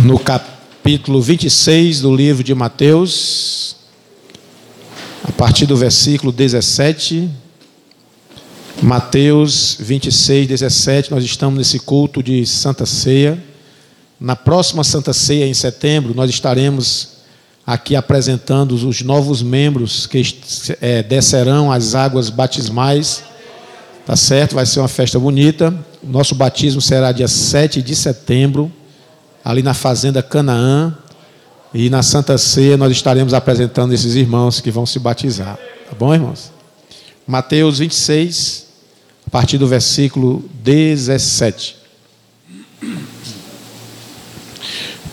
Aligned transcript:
no 0.00 0.18
capítulo 0.18 1.20
26 1.20 2.00
do 2.00 2.14
livro 2.14 2.42
de 2.42 2.54
Mateus, 2.54 3.76
a 5.22 5.32
partir 5.32 5.66
do 5.66 5.76
versículo 5.76 6.32
17. 6.32 7.28
Mateus 8.82 9.76
26, 9.80 10.48
17, 10.48 11.10
nós 11.10 11.24
estamos 11.24 11.58
nesse 11.58 11.78
culto 11.78 12.22
de 12.22 12.46
Santa 12.46 12.86
Ceia. 12.86 13.42
Na 14.18 14.36
próxima 14.36 14.84
Santa 14.84 15.12
Ceia, 15.12 15.46
em 15.46 15.54
setembro, 15.54 16.14
nós 16.14 16.30
estaremos 16.30 17.16
aqui 17.66 17.96
apresentando 17.96 18.72
os 18.72 19.02
novos 19.02 19.42
membros 19.42 20.06
que 20.06 20.22
é, 20.80 21.02
descerão 21.02 21.72
as 21.72 21.94
águas 21.94 22.30
batismais. 22.30 23.24
Tá 24.06 24.14
certo? 24.14 24.54
Vai 24.54 24.64
ser 24.64 24.78
uma 24.78 24.88
festa 24.88 25.18
bonita. 25.18 25.74
Nosso 26.06 26.36
batismo 26.36 26.80
será 26.80 27.10
dia 27.10 27.26
7 27.26 27.82
de 27.82 27.96
setembro 27.96 28.70
ali 29.44 29.62
na 29.62 29.74
Fazenda 29.74 30.22
Canaã. 30.22 30.96
E 31.74 31.90
na 31.90 32.02
Santa 32.02 32.38
Ceia 32.38 32.76
nós 32.76 32.92
estaremos 32.92 33.34
apresentando 33.34 33.92
esses 33.92 34.14
irmãos 34.14 34.60
que 34.60 34.70
vão 34.70 34.86
se 34.86 34.98
batizar. 34.98 35.58
Tá 35.88 35.96
bom, 35.98 36.14
irmãos? 36.14 36.52
Mateus 37.26 37.80
26, 37.80 38.66
a 39.26 39.30
partir 39.30 39.58
do 39.58 39.66
versículo 39.66 40.48
17. 40.62 41.76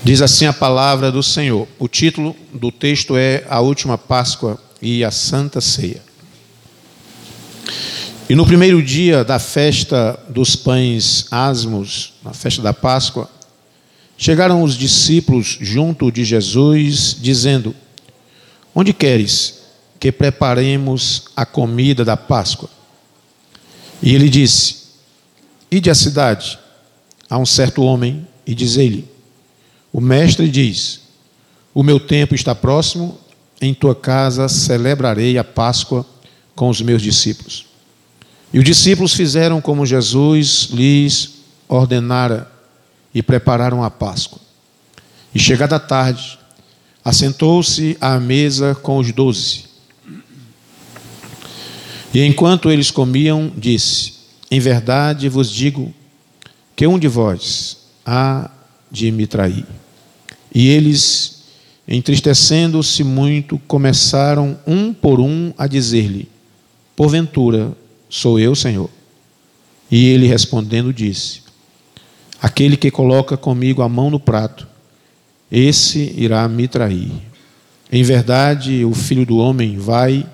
Diz 0.04 0.22
assim 0.22 0.46
a 0.46 0.54
palavra 0.54 1.12
do 1.12 1.24
Senhor. 1.24 1.68
O 1.80 1.88
título 1.88 2.36
do 2.54 2.72
texto 2.72 3.18
é 3.18 3.44
A 3.50 3.62
Última 3.62 3.98
Páscoa 3.98 4.60
e 4.82 5.04
a 5.04 5.10
Santa 5.10 5.60
Ceia. 5.60 6.02
E 8.34 8.36
no 8.36 8.48
primeiro 8.48 8.82
dia 8.82 9.24
da 9.24 9.38
festa 9.38 10.20
dos 10.28 10.56
pães 10.56 11.28
asmos, 11.30 12.14
na 12.26 12.34
festa 12.34 12.64
da 12.64 12.74
Páscoa, 12.74 13.30
Chegaram 14.18 14.64
os 14.64 14.76
discípulos 14.76 15.60
junto 15.62 16.12
de 16.12 16.26
Jesus, 16.26 17.16
dizendo: 17.20 17.76
Onde 18.74 18.92
queres 18.92 19.62
que 20.00 20.12
preparemos 20.12 21.26
a 21.36 21.46
comida 21.46 22.04
da 22.04 22.18
Páscoa? 22.18 22.72
E 24.02 24.16
ele 24.16 24.28
disse: 24.28 24.78
Ide 25.70 25.92
à 25.92 25.96
cidade, 25.96 26.58
a 27.30 27.38
um 27.38 27.46
certo 27.46 27.84
homem, 27.84 28.28
e 28.48 28.56
dizei-lhe: 28.56 29.08
O 29.92 30.02
mestre 30.02 30.50
diz: 30.50 31.02
O 31.72 31.84
meu 31.84 32.00
tempo 32.00 32.34
está 32.34 32.56
próximo, 32.56 33.16
em 33.62 33.76
tua 33.76 33.94
casa 33.94 34.50
celebrarei 34.50 35.38
a 35.38 35.44
Páscoa 35.44 36.04
com 36.56 36.68
os 36.68 36.82
meus 36.82 37.04
discípulos. 37.04 37.73
E 38.54 38.60
os 38.60 38.64
discípulos 38.64 39.16
fizeram 39.16 39.60
como 39.60 39.84
Jesus 39.84 40.70
lhes 40.72 41.42
ordenara 41.68 42.52
e 43.12 43.24
prepararam 43.24 43.84
a 43.84 43.90
Páscoa. 43.90 44.40
E 45.34 45.40
chegada 45.40 45.78
a 45.78 45.80
tarde, 45.80 46.38
assentou-se 47.04 47.98
à 48.00 48.20
mesa 48.20 48.76
com 48.76 49.00
os 49.00 49.12
doze. 49.12 49.64
E 52.14 52.22
enquanto 52.22 52.70
eles 52.70 52.92
comiam, 52.92 53.52
disse: 53.58 54.14
Em 54.52 54.60
verdade 54.60 55.28
vos 55.28 55.50
digo 55.50 55.92
que 56.76 56.86
um 56.86 57.00
de 57.00 57.08
vós 57.08 57.78
há 58.06 58.52
de 58.92 59.12
me 59.12 59.26
trair. 59.26 59.66
E 60.54 60.68
eles, 60.68 61.42
entristecendo-se 61.88 63.04
muito, 63.04 63.58
começaram 63.68 64.60
um 64.68 64.94
por 64.94 65.20
um 65.20 65.52
a 65.58 65.66
dizer-lhe: 65.66 66.30
Porventura 66.96 67.76
sou 68.14 68.40
eu, 68.40 68.54
Senhor? 68.54 68.92
E 69.90 70.10
ele 70.10 70.28
respondendo 70.28 70.94
disse: 70.94 71.42
Aquele 72.40 72.78
que 72.78 72.92
coloca 72.92 73.36
comigo 73.36 73.82
a 73.82 73.90
mão 73.90 74.12
no 74.12 74.20
prato, 74.20 74.68
esse 75.52 76.14
irá 76.16 76.48
me 76.48 76.68
trair. 76.68 77.12
Em 77.92 78.04
verdade, 78.04 78.86
o 78.86 78.94
filho 78.94 79.26
do 79.26 79.38
homem 79.38 79.78
vai, 79.80 80.26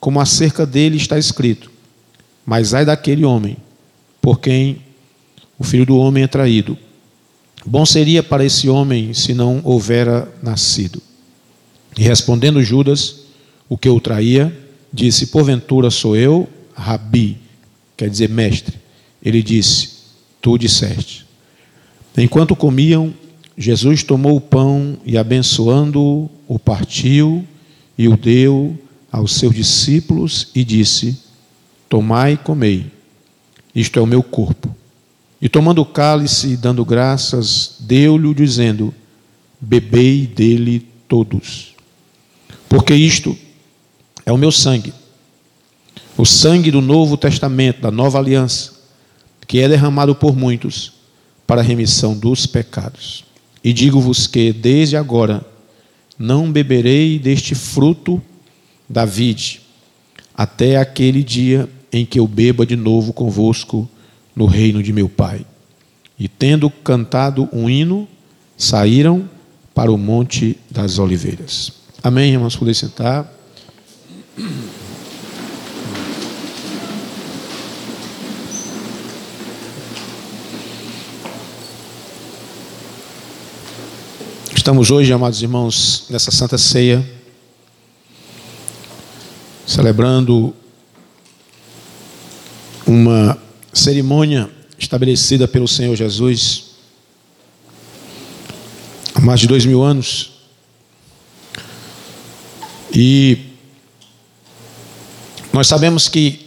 como 0.00 0.20
acerca 0.20 0.64
dele 0.64 0.96
está 0.96 1.18
escrito. 1.18 1.70
Mas 2.46 2.72
ai 2.72 2.86
daquele 2.86 3.26
homem, 3.26 3.58
por 4.20 4.40
quem 4.40 4.82
o 5.58 5.64
filho 5.64 5.84
do 5.84 5.98
homem 5.98 6.24
é 6.24 6.26
traído. 6.26 6.78
Bom 7.64 7.84
seria 7.84 8.22
para 8.22 8.44
esse 8.44 8.70
homem 8.70 9.12
se 9.12 9.34
não 9.34 9.60
houvera 9.62 10.32
nascido. 10.42 11.00
E 11.96 12.02
respondendo 12.02 12.62
Judas, 12.62 13.20
o 13.68 13.76
que 13.76 13.88
o 13.88 14.00
traía, 14.00 14.56
disse: 14.90 15.26
Porventura 15.26 15.90
sou 15.90 16.16
eu, 16.16 16.48
Rabi, 16.82 17.38
quer 17.96 18.10
dizer 18.10 18.28
mestre. 18.28 18.74
Ele 19.22 19.42
disse: 19.42 19.90
Tu 20.40 20.58
disseste. 20.58 21.24
Enquanto 22.16 22.56
comiam, 22.56 23.14
Jesus 23.56 24.02
tomou 24.02 24.36
o 24.36 24.40
pão 24.40 24.98
e, 25.04 25.16
abençoando-o, 25.16 26.28
o 26.46 26.58
partiu 26.58 27.46
e 27.96 28.08
o 28.08 28.16
deu 28.16 28.76
aos 29.10 29.34
seus 29.34 29.54
discípulos 29.54 30.48
e 30.54 30.64
disse: 30.64 31.18
Tomai 31.88 32.34
e 32.34 32.36
comei, 32.36 32.86
isto 33.74 33.98
é 33.98 34.02
o 34.02 34.06
meu 34.06 34.22
corpo. 34.22 34.74
E 35.40 35.48
tomando 35.48 35.82
o 35.82 35.86
cálice 35.86 36.48
e 36.48 36.56
dando 36.56 36.84
graças, 36.84 37.76
deu-lhe, 37.80 38.34
dizendo: 38.34 38.94
Bebei 39.60 40.26
dele 40.26 40.86
todos, 41.08 41.74
porque 42.68 42.94
isto 42.94 43.36
é 44.24 44.32
o 44.32 44.38
meu 44.38 44.50
sangue, 44.50 44.92
o 46.16 46.24
sangue 46.24 46.70
do 46.70 46.80
Novo 46.80 47.16
Testamento, 47.16 47.80
da 47.80 47.90
nova 47.90 48.18
aliança, 48.18 48.72
que 49.46 49.60
é 49.60 49.68
derramado 49.68 50.14
por 50.14 50.36
muitos 50.36 50.92
para 51.46 51.60
a 51.60 51.64
remissão 51.64 52.16
dos 52.16 52.46
pecados. 52.46 53.24
E 53.62 53.72
digo-vos 53.72 54.26
que 54.26 54.52
desde 54.52 54.96
agora 54.96 55.44
não 56.18 56.50
beberei 56.50 57.18
deste 57.18 57.54
fruto 57.54 58.22
da 58.88 59.04
vide, 59.04 59.60
até 60.34 60.76
aquele 60.76 61.22
dia 61.22 61.68
em 61.92 62.04
que 62.04 62.18
eu 62.18 62.26
beba 62.26 62.64
de 62.64 62.76
novo 62.76 63.12
convosco 63.12 63.88
no 64.34 64.46
reino 64.46 64.82
de 64.82 64.92
meu 64.92 65.08
Pai. 65.08 65.44
E 66.18 66.28
tendo 66.28 66.70
cantado 66.70 67.48
um 67.52 67.68
hino, 67.68 68.08
saíram 68.56 69.28
para 69.74 69.90
o 69.90 69.98
Monte 69.98 70.58
das 70.70 70.98
Oliveiras. 70.98 71.72
Amém, 72.02 72.32
irmãos? 72.32 72.56
Poder 72.56 72.74
sentar. 72.74 73.30
Estamos 84.62 84.92
hoje, 84.92 85.12
amados 85.12 85.42
irmãos, 85.42 86.04
nessa 86.08 86.30
Santa 86.30 86.56
Ceia, 86.56 87.04
celebrando 89.66 90.54
uma 92.86 93.36
cerimônia 93.72 94.48
estabelecida 94.78 95.48
pelo 95.48 95.66
Senhor 95.66 95.96
Jesus 95.96 96.76
há 99.12 99.20
mais 99.20 99.40
de 99.40 99.48
dois 99.48 99.66
mil 99.66 99.82
anos. 99.82 100.30
E 102.94 103.46
nós 105.52 105.66
sabemos 105.66 106.06
que 106.06 106.46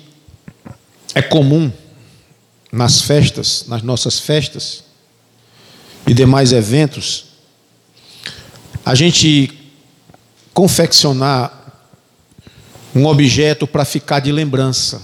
é 1.13 1.21
comum 1.21 1.69
nas 2.71 3.01
festas, 3.01 3.65
nas 3.67 3.81
nossas 3.81 4.17
festas 4.17 4.85
e 6.07 6.13
demais 6.13 6.53
eventos, 6.53 7.24
a 8.85 8.93
gente 8.93 9.51
confeccionar 10.53 11.51
um 12.93 13.07
objeto 13.07 13.65
para 13.65 13.83
ficar 13.83 14.19
de 14.19 14.31
lembrança. 14.31 15.01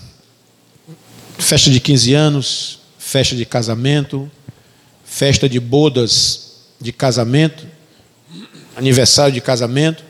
Festa 1.39 1.71
de 1.71 1.79
15 1.79 2.13
anos, 2.13 2.79
festa 2.99 3.35
de 3.35 3.43
casamento, 3.43 4.31
festa 5.03 5.49
de 5.49 5.59
bodas 5.59 6.51
de 6.79 6.93
casamento, 6.93 7.65
aniversário 8.77 9.33
de 9.33 9.41
casamento. 9.41 10.03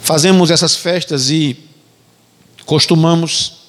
Fazemos 0.00 0.52
essas 0.52 0.76
festas 0.76 1.30
e 1.30 1.58
costumamos 2.64 3.64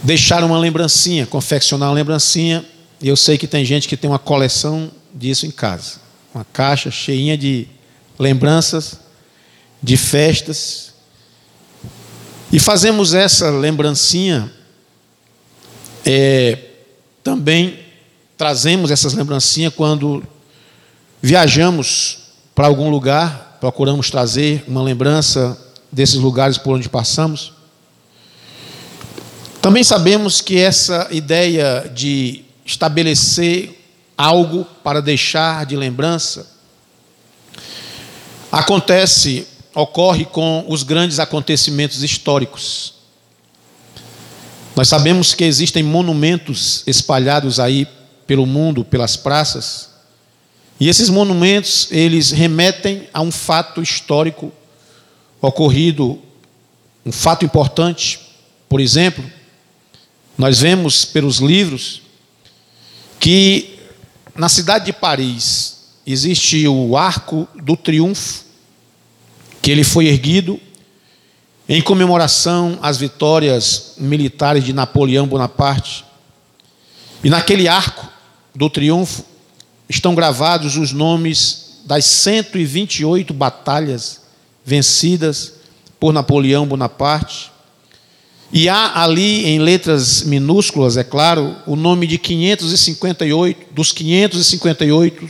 deixar 0.00 0.44
uma 0.44 0.58
lembrancinha, 0.58 1.26
confeccionar 1.26 1.88
uma 1.88 1.96
lembrancinha. 1.96 2.64
E 3.02 3.08
eu 3.08 3.16
sei 3.16 3.36
que 3.36 3.48
tem 3.48 3.64
gente 3.64 3.88
que 3.88 3.96
tem 3.96 4.08
uma 4.08 4.18
coleção 4.18 4.92
disso 5.12 5.44
em 5.44 5.50
casa 5.50 6.07
uma 6.38 6.46
caixa 6.52 6.88
cheinha 6.88 7.36
de 7.36 7.66
lembranças, 8.16 9.00
de 9.82 9.96
festas. 9.96 10.94
E 12.52 12.60
fazemos 12.60 13.12
essa 13.12 13.50
lembrancinha, 13.50 14.52
é, 16.06 16.58
também 17.24 17.80
trazemos 18.36 18.92
essas 18.92 19.14
lembrancinhas 19.14 19.74
quando 19.74 20.22
viajamos 21.20 22.18
para 22.54 22.68
algum 22.68 22.88
lugar, 22.88 23.58
procuramos 23.60 24.08
trazer 24.08 24.62
uma 24.68 24.82
lembrança 24.82 25.58
desses 25.90 26.16
lugares 26.16 26.56
por 26.56 26.76
onde 26.76 26.88
passamos. 26.88 27.52
Também 29.60 29.82
sabemos 29.82 30.40
que 30.40 30.56
essa 30.56 31.08
ideia 31.10 31.90
de 31.92 32.44
estabelecer 32.64 33.77
algo 34.18 34.66
para 34.82 35.00
deixar 35.00 35.64
de 35.64 35.76
lembrança, 35.76 36.50
acontece, 38.50 39.46
ocorre 39.72 40.24
com 40.24 40.64
os 40.68 40.82
grandes 40.82 41.20
acontecimentos 41.20 42.02
históricos. 42.02 42.94
Nós 44.74 44.88
sabemos 44.88 45.34
que 45.34 45.44
existem 45.44 45.84
monumentos 45.84 46.82
espalhados 46.86 47.60
aí 47.60 47.86
pelo 48.26 48.44
mundo, 48.44 48.84
pelas 48.84 49.16
praças, 49.16 49.88
e 50.80 50.88
esses 50.88 51.08
monumentos, 51.08 51.88
eles 51.90 52.30
remetem 52.30 53.08
a 53.12 53.20
um 53.20 53.32
fato 53.32 53.82
histórico 53.82 54.52
ocorrido, 55.40 56.20
um 57.04 57.10
fato 57.10 57.44
importante. 57.44 58.20
Por 58.68 58.80
exemplo, 58.80 59.24
nós 60.36 60.60
vemos 60.60 61.04
pelos 61.04 61.38
livros 61.38 62.02
que 63.18 63.77
na 64.38 64.48
cidade 64.48 64.86
de 64.86 64.92
Paris 64.92 65.78
existe 66.06 66.66
o 66.68 66.96
Arco 66.96 67.46
do 67.56 67.76
Triunfo, 67.76 68.44
que 69.60 69.70
ele 69.70 69.82
foi 69.82 70.06
erguido 70.06 70.60
em 71.68 71.82
comemoração 71.82 72.78
às 72.80 72.96
vitórias 72.96 73.94
militares 73.98 74.64
de 74.64 74.72
Napoleão 74.72 75.26
Bonaparte. 75.26 76.04
E 77.22 77.28
naquele 77.28 77.66
arco 77.66 78.08
do 78.54 78.70
triunfo 78.70 79.24
estão 79.88 80.14
gravados 80.14 80.76
os 80.76 80.92
nomes 80.92 81.80
das 81.84 82.04
128 82.04 83.34
batalhas 83.34 84.22
vencidas 84.64 85.54
por 85.98 86.12
Napoleão 86.12 86.64
Bonaparte. 86.64 87.50
E 88.50 88.68
há 88.68 89.02
ali, 89.02 89.46
em 89.46 89.58
letras 89.58 90.22
minúsculas, 90.22 90.96
é 90.96 91.04
claro, 91.04 91.54
o 91.66 91.76
nome 91.76 92.06
de 92.06 92.16
558, 92.16 93.74
dos 93.74 93.92
558 93.92 95.28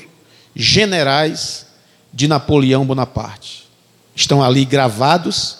generais 0.55 1.67
de 2.13 2.29
Napoleão 2.29 2.87
Bonaparte. 2.87 3.67
Estão 4.15 4.43
ali 4.43 4.65
gravados 4.65 5.59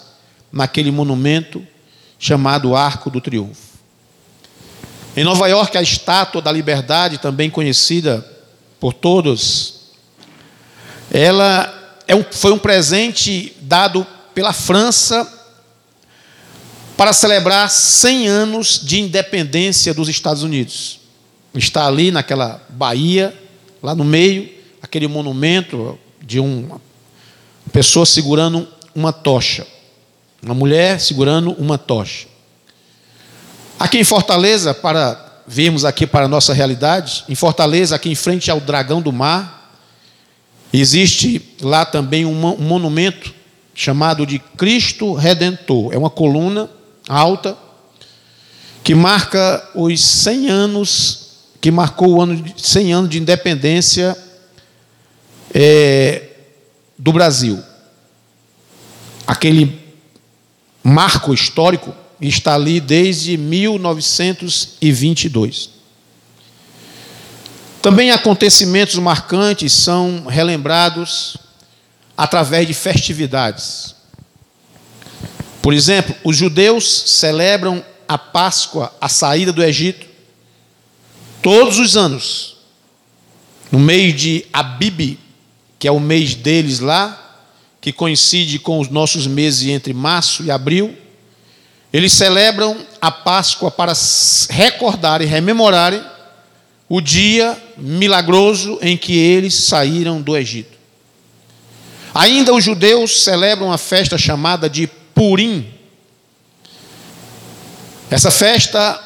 naquele 0.51 0.89
monumento 0.89 1.61
chamado 2.17 2.75
Arco 2.75 3.09
do 3.09 3.19
Triunfo. 3.19 3.69
Em 5.15 5.23
Nova 5.23 5.47
York, 5.47 5.77
a 5.77 5.81
estátua 5.81 6.41
da 6.41 6.51
liberdade, 6.51 7.17
também 7.17 7.49
conhecida 7.49 8.25
por 8.79 8.93
todos, 8.93 9.79
ela 11.11 11.97
é 12.07 12.15
um, 12.15 12.23
foi 12.31 12.53
um 12.53 12.59
presente 12.59 13.53
dado 13.61 14.05
pela 14.33 14.53
França 14.53 15.38
para 16.99 17.13
celebrar 17.13 17.69
100 17.69 18.27
anos 18.27 18.81
de 18.83 18.99
independência 18.99 19.93
dos 19.93 20.09
Estados 20.09 20.43
Unidos. 20.43 20.99
Está 21.55 21.87
ali 21.87 22.11
naquela 22.11 22.61
baía, 22.67 23.33
lá 23.81 23.95
no 23.95 24.03
meio, 24.03 24.49
aquele 24.81 25.07
monumento 25.07 25.97
de 26.21 26.41
uma 26.41 26.81
pessoa 27.71 28.05
segurando 28.05 28.67
uma 28.93 29.13
tocha. 29.13 29.65
Uma 30.43 30.53
mulher 30.53 30.99
segurando 30.99 31.53
uma 31.53 31.77
tocha. 31.77 32.27
Aqui 33.79 33.97
em 33.97 34.03
Fortaleza, 34.03 34.73
para 34.73 35.41
virmos 35.47 35.85
aqui 35.85 36.05
para 36.05 36.25
a 36.25 36.27
nossa 36.27 36.53
realidade, 36.53 37.23
em 37.29 37.35
Fortaleza, 37.35 37.95
aqui 37.95 38.09
em 38.09 38.15
frente 38.15 38.51
ao 38.51 38.59
Dragão 38.59 39.01
do 39.01 39.13
Mar, 39.13 39.73
existe 40.73 41.55
lá 41.61 41.85
também 41.85 42.25
um 42.25 42.57
monumento 42.57 43.33
chamado 43.73 44.25
de 44.25 44.37
Cristo 44.37 45.13
Redentor. 45.13 45.93
É 45.93 45.97
uma 45.97 46.09
coluna 46.09 46.69
alta 47.09 47.57
que 48.83 48.93
marca 48.95 49.69
os 49.75 50.01
100 50.01 50.49
anos, 50.49 51.27
que 51.59 51.69
marcou 51.71 52.13
o 52.13 52.21
ano 52.21 52.33
de 52.35 52.53
100 52.61 52.93
anos 52.93 53.09
de 53.09 53.19
independência 53.19 54.15
é, 55.53 56.29
do 56.97 57.11
Brasil. 57.11 57.61
Aquele 59.27 59.77
marco 60.83 61.33
histórico 61.33 61.93
está 62.21 62.55
ali 62.55 62.79
desde 62.79 63.35
1922. 63.37 65.71
Também 67.81 68.11
acontecimentos 68.11 68.95
marcantes 68.95 69.71
são 69.71 70.25
relembrados 70.25 71.37
através 72.17 72.67
de 72.67 72.73
festividades. 72.73 73.95
Por 75.61 75.73
exemplo, 75.73 76.15
os 76.23 76.37
judeus 76.37 77.03
celebram 77.07 77.83
a 78.07 78.17
Páscoa, 78.17 78.93
a 78.99 79.09
saída 79.09 79.51
do 79.51 79.63
Egito, 79.63 80.07
todos 81.41 81.77
os 81.79 81.95
anos, 81.95 82.57
no 83.71 83.79
mês 83.79 84.15
de 84.19 84.45
Abib, 84.51 85.17
que 85.77 85.87
é 85.87 85.91
o 85.91 85.99
mês 85.99 86.35
deles 86.35 86.79
lá, 86.79 87.43
que 87.79 87.93
coincide 87.93 88.59
com 88.59 88.79
os 88.79 88.89
nossos 88.89 89.27
meses 89.27 89.67
entre 89.67 89.93
março 89.93 90.43
e 90.43 90.51
abril 90.51 90.97
eles 91.91 92.13
celebram 92.13 92.77
a 93.01 93.11
Páscoa 93.11 93.71
para 93.71 93.93
recordar 94.49 95.21
e 95.21 95.25
rememorarem 95.25 96.03
o 96.87 97.01
dia 97.01 97.57
milagroso 97.77 98.77
em 98.81 98.95
que 98.95 99.17
eles 99.17 99.55
saíram 99.55 100.21
do 100.21 100.37
Egito. 100.37 100.77
Ainda 102.13 102.53
os 102.53 102.63
judeus 102.63 103.23
celebram 103.23 103.71
a 103.71 103.77
festa 103.77 104.17
chamada 104.17 104.69
de 104.69 104.87
Purim. 105.19 105.69
Essa 108.09 108.31
festa 108.31 108.97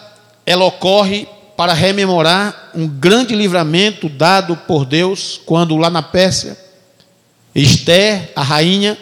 ela 0.46 0.64
ocorre 0.64 1.28
para 1.58 1.74
rememorar 1.74 2.70
um 2.76 2.88
grande 2.88 3.34
livramento 3.34 4.08
dado 4.08 4.56
por 4.56 4.86
Deus 4.86 5.42
quando 5.44 5.76
lá 5.76 5.90
na 5.90 6.04
Pérsia 6.04 6.56
Esther, 7.56 8.32
a 8.36 8.44
rainha, 8.44 8.96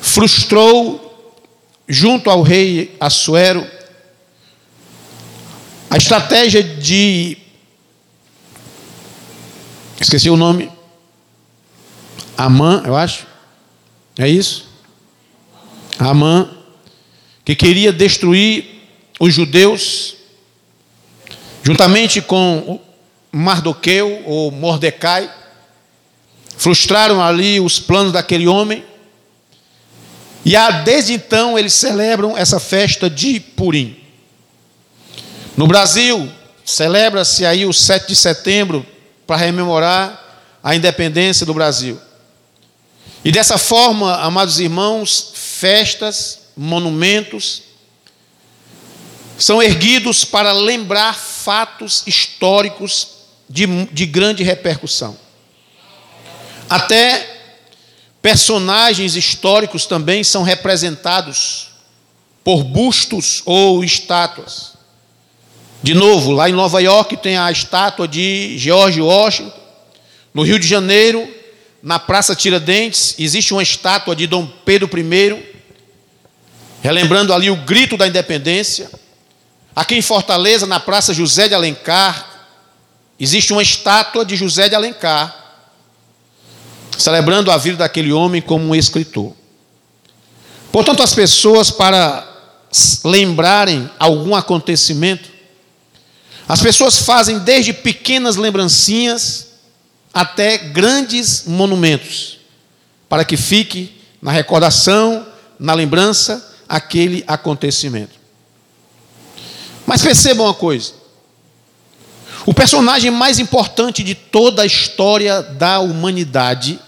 frustrou 0.00 1.36
junto 1.86 2.30
ao 2.30 2.40
rei 2.40 2.96
Assuero, 2.98 3.66
a 5.90 5.98
estratégia 5.98 6.62
de. 6.62 7.36
Esqueci 10.00 10.30
o 10.30 10.38
nome. 10.38 10.72
Amã, 12.34 12.82
eu 12.86 12.96
acho. 12.96 13.26
É 14.18 14.26
isso? 14.26 14.72
Amã, 15.98 16.50
que 17.44 17.54
queria 17.54 17.92
destruir 17.92 18.64
os 19.20 19.34
judeus, 19.34 20.16
juntamente 21.62 22.20
com 22.20 22.80
Mardoqueu 23.30 24.22
ou 24.26 24.50
Mordecai, 24.50 25.30
frustraram 26.56 27.22
ali 27.22 27.60
os 27.60 27.78
planos 27.78 28.12
daquele 28.12 28.46
homem 28.46 28.84
e 30.44 30.54
desde 30.84 31.14
então 31.14 31.58
eles 31.58 31.72
celebram 31.72 32.36
essa 32.36 32.60
festa 32.60 33.08
de 33.08 33.40
Purim. 33.40 33.96
No 35.56 35.66
Brasil, 35.66 36.30
celebra-se 36.64 37.46
aí 37.46 37.64
o 37.64 37.72
7 37.72 38.08
de 38.08 38.16
setembro 38.16 38.84
para 39.26 39.36
rememorar 39.36 40.20
a 40.62 40.74
independência 40.74 41.46
do 41.46 41.54
Brasil. 41.54 41.98
E 43.24 43.32
dessa 43.32 43.56
forma, 43.56 44.16
amados 44.16 44.60
irmãos, 44.60 45.32
festas, 45.64 46.40
monumentos 46.54 47.62
são 49.38 49.62
erguidos 49.62 50.22
para 50.22 50.52
lembrar 50.52 51.14
fatos 51.14 52.02
históricos 52.06 53.08
de, 53.48 53.66
de 53.86 54.04
grande 54.04 54.42
repercussão. 54.42 55.16
Até 56.68 57.30
Personagens 58.20 59.16
históricos 59.16 59.84
também 59.84 60.24
são 60.24 60.42
representados 60.42 61.68
por 62.42 62.64
bustos 62.64 63.42
ou 63.44 63.84
estátuas. 63.84 64.72
De 65.82 65.92
novo, 65.92 66.30
lá 66.30 66.48
em 66.48 66.54
Nova 66.54 66.80
York 66.80 67.18
tem 67.18 67.36
a 67.36 67.52
estátua 67.52 68.08
de 68.08 68.56
George 68.56 68.98
Washington. 68.98 69.60
No 70.32 70.42
Rio 70.42 70.58
de 70.58 70.66
Janeiro, 70.66 71.28
na 71.82 71.98
Praça 71.98 72.34
Tiradentes, 72.34 73.14
existe 73.18 73.52
uma 73.52 73.62
estátua 73.62 74.16
de 74.16 74.26
Dom 74.26 74.46
Pedro 74.64 74.88
I, 74.98 75.53
relembrando 76.84 77.32
ali 77.32 77.50
o 77.50 77.56
grito 77.56 77.96
da 77.96 78.06
independência. 78.06 78.90
Aqui 79.74 79.94
em 79.94 80.02
Fortaleza, 80.02 80.66
na 80.66 80.78
Praça 80.78 81.14
José 81.14 81.48
de 81.48 81.54
Alencar, 81.54 82.44
existe 83.18 83.54
uma 83.54 83.62
estátua 83.62 84.22
de 84.22 84.36
José 84.36 84.68
de 84.68 84.74
Alencar 84.74 85.34
celebrando 86.98 87.50
a 87.50 87.56
vida 87.56 87.78
daquele 87.78 88.12
homem 88.12 88.42
como 88.42 88.66
um 88.66 88.74
escritor. 88.74 89.32
Portanto, 90.70 91.02
as 91.02 91.14
pessoas, 91.14 91.70
para 91.70 92.22
lembrarem 93.02 93.90
algum 93.98 94.34
acontecimento, 94.34 95.30
as 96.46 96.60
pessoas 96.60 96.98
fazem 96.98 97.38
desde 97.38 97.72
pequenas 97.72 98.36
lembrancinhas 98.36 99.54
até 100.12 100.58
grandes 100.58 101.44
monumentos, 101.46 102.38
para 103.08 103.24
que 103.24 103.38
fique 103.38 104.00
na 104.20 104.30
recordação, 104.30 105.26
na 105.58 105.72
lembrança, 105.72 106.53
aquele 106.68 107.24
acontecimento. 107.26 108.24
Mas 109.86 110.02
percebam 110.02 110.46
uma 110.46 110.54
coisa: 110.54 110.92
O 112.46 112.54
personagem 112.54 113.10
mais 113.10 113.38
importante 113.38 114.02
de 114.02 114.14
toda 114.14 114.62
a 114.62 114.66
história 114.66 115.42
da 115.42 115.80
humanidade, 115.80 116.78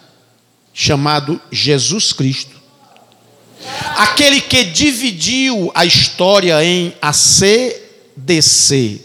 chamado 0.73 1.40
Jesus 1.50 2.12
Cristo. 2.12 2.56
Aquele 3.97 4.40
que 4.40 4.64
dividiu 4.64 5.73
a 5.75 5.85
história 5.85 6.62
em 6.62 6.95
ACDC, 7.00 9.00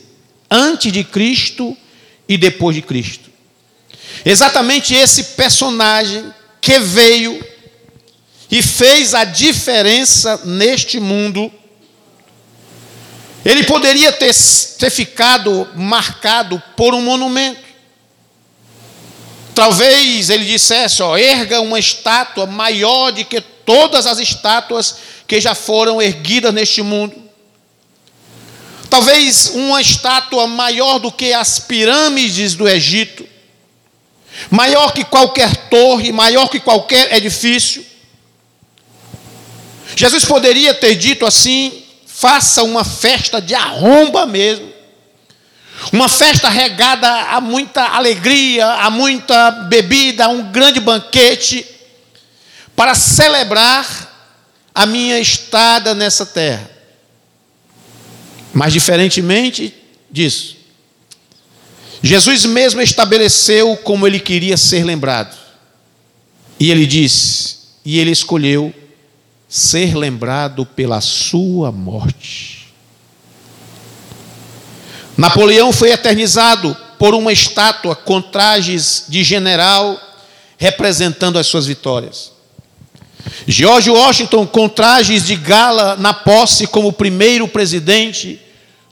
antes 0.49 0.91
de 0.91 1.03
Cristo 1.03 1.75
e 2.27 2.37
depois 2.37 2.75
de 2.75 2.81
Cristo. 2.81 3.31
Exatamente 4.23 4.93
esse 4.93 5.23
personagem 5.35 6.31
que 6.59 6.77
veio 6.79 7.43
e 8.51 8.62
fez 8.62 9.13
a 9.13 9.24
diferença 9.24 10.41
neste 10.43 11.00
mundo 11.00 11.51
ele 13.43 13.63
poderia 13.63 14.12
ter, 14.12 14.34
ter 14.77 14.89
ficado 14.91 15.67
marcado 15.75 16.62
por 16.75 16.93
um 16.93 17.01
monumento. 17.01 17.72
Talvez 19.55 20.29
ele 20.29 20.46
dissesse: 20.46 21.01
ó, 21.01 21.17
erga 21.17 21.60
uma 21.60 21.79
estátua 21.79 22.46
maior 22.46 23.12
do 23.12 23.25
que 23.25 23.41
todas 23.41 24.05
as 24.05 24.20
estátuas 24.20 24.96
que 25.27 25.41
já 25.41 25.55
foram 25.55 26.01
erguidas 26.01 26.53
neste 26.53 26.81
mundo. 26.81 27.15
Talvez 28.89 29.51
uma 29.55 29.81
estátua 29.81 30.46
maior 30.48 31.00
do 31.00 31.12
que 31.12 31.34
as 31.34 31.60
pirâmides 31.60 32.53
do 32.53 32.67
Egito, 32.67 33.27
maior 34.50 34.93
que 34.93 35.03
qualquer 35.03 35.70
torre, 35.70 36.12
maior 36.12 36.48
que 36.48 36.60
qualquer 36.60 37.12
edifício. 37.15 37.90
Jesus 39.95 40.25
poderia 40.25 40.74
ter 40.74 40.95
dito 40.95 41.25
assim: 41.25 41.83
faça 42.05 42.63
uma 42.63 42.83
festa 42.83 43.41
de 43.41 43.55
arromba 43.55 44.25
mesmo. 44.25 44.71
Uma 45.91 46.07
festa 46.07 46.48
regada 46.48 47.07
a 47.07 47.41
muita 47.41 47.83
alegria, 47.83 48.67
a 48.67 48.89
muita 48.89 49.51
bebida, 49.51 50.25
a 50.25 50.29
um 50.29 50.51
grande 50.51 50.79
banquete, 50.79 51.65
para 52.75 52.93
celebrar 52.93 54.12
a 54.74 54.86
minha 54.86 55.19
estada 55.19 55.95
nessa 55.95 56.25
terra. 56.25 56.69
Mas, 58.53 58.74
diferentemente 58.74 59.74
disso, 60.10 60.57
Jesus 62.03 62.45
mesmo 62.45 62.81
estabeleceu 62.81 63.77
como 63.77 64.05
ele 64.05 64.19
queria 64.19 64.57
ser 64.57 64.83
lembrado. 64.83 65.38
E 66.60 66.69
ele 66.69 66.86
disse, 66.86 67.57
e 67.83 68.00
ele 68.00 68.12
escolheu 68.12 68.74
ser 69.51 69.98
lembrado 69.98 70.65
pela 70.65 71.01
sua 71.01 71.74
morte. 71.74 72.70
Napoleão 75.17 75.74
foi 75.74 75.91
eternizado 75.91 76.75
por 76.98 77.13
uma 77.13 77.34
estátua 77.34 77.93
com 77.93 78.22
trajes 78.22 79.03
de 79.10 79.25
general 79.25 80.00
representando 80.58 81.38
as 81.38 81.48
suas 81.48 81.65
vitórias. 81.65 82.31
George 83.46 83.89
Washington 83.89 84.48
com 84.48 84.70
trajes 84.70 85.25
de 85.25 85.36
gala 85.36 85.98
na 85.98 86.13
posse 86.13 86.65
como 86.65 86.93
primeiro 86.93 87.46
presidente 87.46 88.39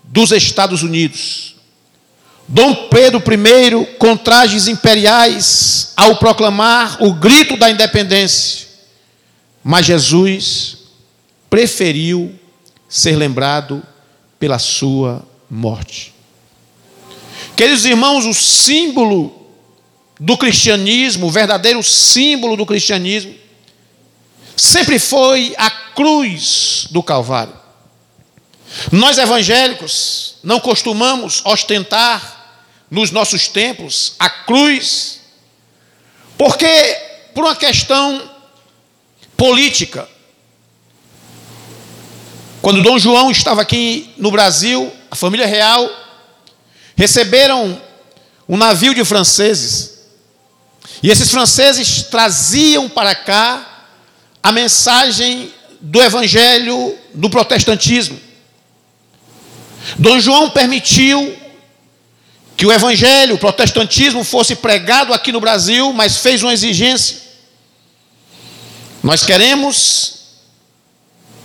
dos 0.03 0.31
Estados 0.33 0.83
Unidos. 0.83 1.55
Dom 2.45 2.89
Pedro 2.89 3.23
I 3.31 3.85
com 3.97 4.17
trajes 4.17 4.67
imperiais 4.67 5.93
ao 5.95 6.17
proclamar 6.17 6.97
o 7.01 7.13
grito 7.13 7.55
da 7.55 7.69
independência. 7.69 8.68
Mas 9.63 9.85
Jesus 9.85 10.77
preferiu 11.49 12.37
ser 12.87 13.15
lembrado 13.15 13.83
pela 14.39 14.57
sua 14.57 15.25
morte. 15.49 16.13
Queridos 17.55 17.85
irmãos, 17.85 18.25
o 18.25 18.33
símbolo 18.33 19.35
do 20.19 20.37
cristianismo, 20.37 21.27
o 21.27 21.31
verdadeiro 21.31 21.83
símbolo 21.83 22.55
do 22.55 22.65
cristianismo, 22.65 23.33
sempre 24.55 24.99
foi 24.99 25.53
a 25.57 25.69
cruz 25.69 26.87
do 26.91 27.01
Calvário. 27.01 27.53
Nós 28.91 29.17
evangélicos 29.17 30.35
não 30.43 30.59
costumamos 30.59 31.41
ostentar 31.45 32.63
nos 32.89 33.11
nossos 33.11 33.47
templos 33.47 34.13
a 34.19 34.29
cruz, 34.29 35.21
porque 36.37 36.67
por 37.33 37.43
uma 37.43 37.55
questão 37.55 38.38
política. 39.39 40.05
Quando 42.61 42.83
Dom 42.83 42.99
João 42.99 43.31
estava 43.31 43.61
aqui 43.61 44.13
no 44.17 44.29
Brasil, 44.29 44.91
a 45.09 45.15
família 45.15 45.47
real 45.47 45.89
receberam 46.93 47.81
um 48.49 48.57
navio 48.57 48.93
de 48.93 49.05
franceses. 49.05 49.99
E 51.01 51.09
esses 51.09 51.31
franceses 51.31 52.03
traziam 52.03 52.89
para 52.89 53.15
cá 53.15 53.87
a 54.43 54.51
mensagem 54.51 55.53
do 55.79 56.01
evangelho 56.01 56.97
do 57.13 57.29
protestantismo. 57.29 58.19
Dom 59.97 60.19
João 60.19 60.49
permitiu 60.49 61.37
que 62.57 62.65
o 62.65 62.73
evangelho, 62.73 63.35
o 63.35 63.39
protestantismo 63.39 64.21
fosse 64.25 64.57
pregado 64.57 65.13
aqui 65.13 65.31
no 65.31 65.39
Brasil, 65.39 65.93
mas 65.93 66.17
fez 66.17 66.43
uma 66.43 66.51
exigência 66.51 67.28
nós 69.01 69.23
queremos 69.23 70.19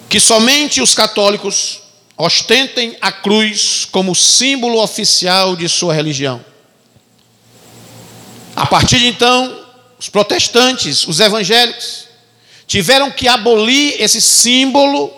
que 0.08 0.18
somente 0.18 0.80
os 0.80 0.94
católicos 0.94 1.80
ostentem 2.16 2.96
a 3.00 3.11
cruz 3.11 3.87
como 3.90 4.14
símbolo 4.14 4.80
oficial 4.82 5.56
de 5.56 5.68
sua 5.68 5.94
religião. 5.94 6.44
A 8.54 8.66
partir 8.66 9.00
de 9.00 9.06
então, 9.06 9.66
os 9.99 10.08
protestantes, 10.08 11.06
os 11.06 11.18
evangélicos, 11.18 12.04
tiveram 12.66 13.11
que 13.11 13.26
abolir 13.26 14.00
esse 14.00 14.20
símbolo 14.20 15.12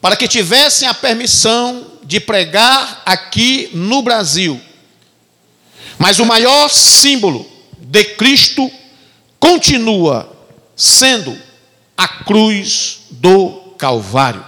para 0.00 0.16
que 0.16 0.28
tivessem 0.28 0.88
a 0.88 0.94
permissão 0.94 1.86
de 2.04 2.20
pregar 2.20 3.02
aqui 3.04 3.70
no 3.74 4.02
Brasil. 4.02 4.60
Mas 5.98 6.18
o 6.18 6.24
maior 6.24 6.68
símbolo 6.68 7.46
de 7.78 8.04
Cristo 8.04 8.70
continua 9.38 10.37
sendo 10.78 11.36
a 11.96 12.06
cruz 12.06 13.00
do 13.10 13.74
Calvário. 13.76 14.44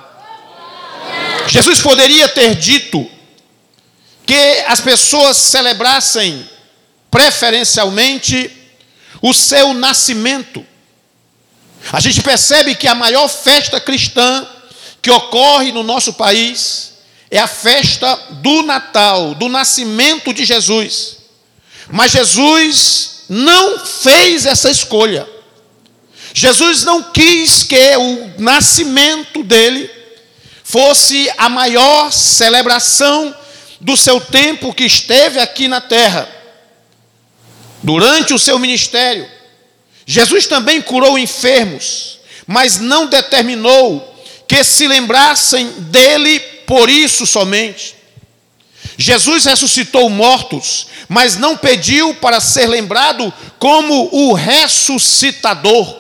Jesus 1.48 1.80
poderia 1.80 2.28
ter 2.28 2.54
dito 2.54 3.04
que 4.24 4.64
as 4.68 4.80
pessoas 4.80 5.36
celebrassem 5.36 6.48
preferencialmente 7.10 8.48
o 9.20 9.34
seu 9.34 9.74
nascimento. 9.74 10.64
A 11.92 11.98
gente 11.98 12.22
percebe 12.22 12.76
que 12.76 12.86
a 12.86 12.94
maior 12.94 13.26
festa 13.26 13.80
cristã 13.80 14.46
que 15.02 15.10
ocorre 15.10 15.72
no 15.72 15.82
nosso 15.82 16.12
país 16.12 16.92
é 17.28 17.40
a 17.40 17.48
festa 17.48 18.14
do 18.42 18.62
Natal, 18.62 19.34
do 19.34 19.48
nascimento 19.48 20.32
de 20.32 20.44
Jesus. 20.44 21.16
Mas 21.90 22.12
Jesus 22.12 23.24
não 23.28 23.84
fez 23.84 24.46
essa 24.46 24.70
escolha. 24.70 25.26
Jesus 26.32 26.84
não 26.84 27.02
quis 27.02 27.62
que 27.62 27.96
o 27.96 28.32
nascimento 28.38 29.42
dele 29.42 29.90
fosse 30.62 31.30
a 31.36 31.48
maior 31.48 32.12
celebração 32.12 33.34
do 33.80 33.96
seu 33.96 34.20
tempo 34.20 34.72
que 34.72 34.84
esteve 34.84 35.40
aqui 35.40 35.66
na 35.66 35.80
terra. 35.80 36.28
Durante 37.82 38.34
o 38.34 38.38
seu 38.38 38.58
ministério, 38.58 39.28
Jesus 40.06 40.46
também 40.46 40.82
curou 40.82 41.18
enfermos, 41.18 42.20
mas 42.46 42.78
não 42.78 43.06
determinou 43.06 44.06
que 44.46 44.62
se 44.62 44.86
lembrassem 44.86 45.70
dele 45.78 46.38
por 46.66 46.90
isso 46.90 47.26
somente. 47.26 47.96
Jesus 48.96 49.44
ressuscitou 49.44 50.10
mortos, 50.10 50.88
mas 51.08 51.36
não 51.36 51.56
pediu 51.56 52.14
para 52.16 52.40
ser 52.40 52.66
lembrado 52.66 53.32
como 53.58 54.08
o 54.12 54.34
ressuscitador. 54.34 55.99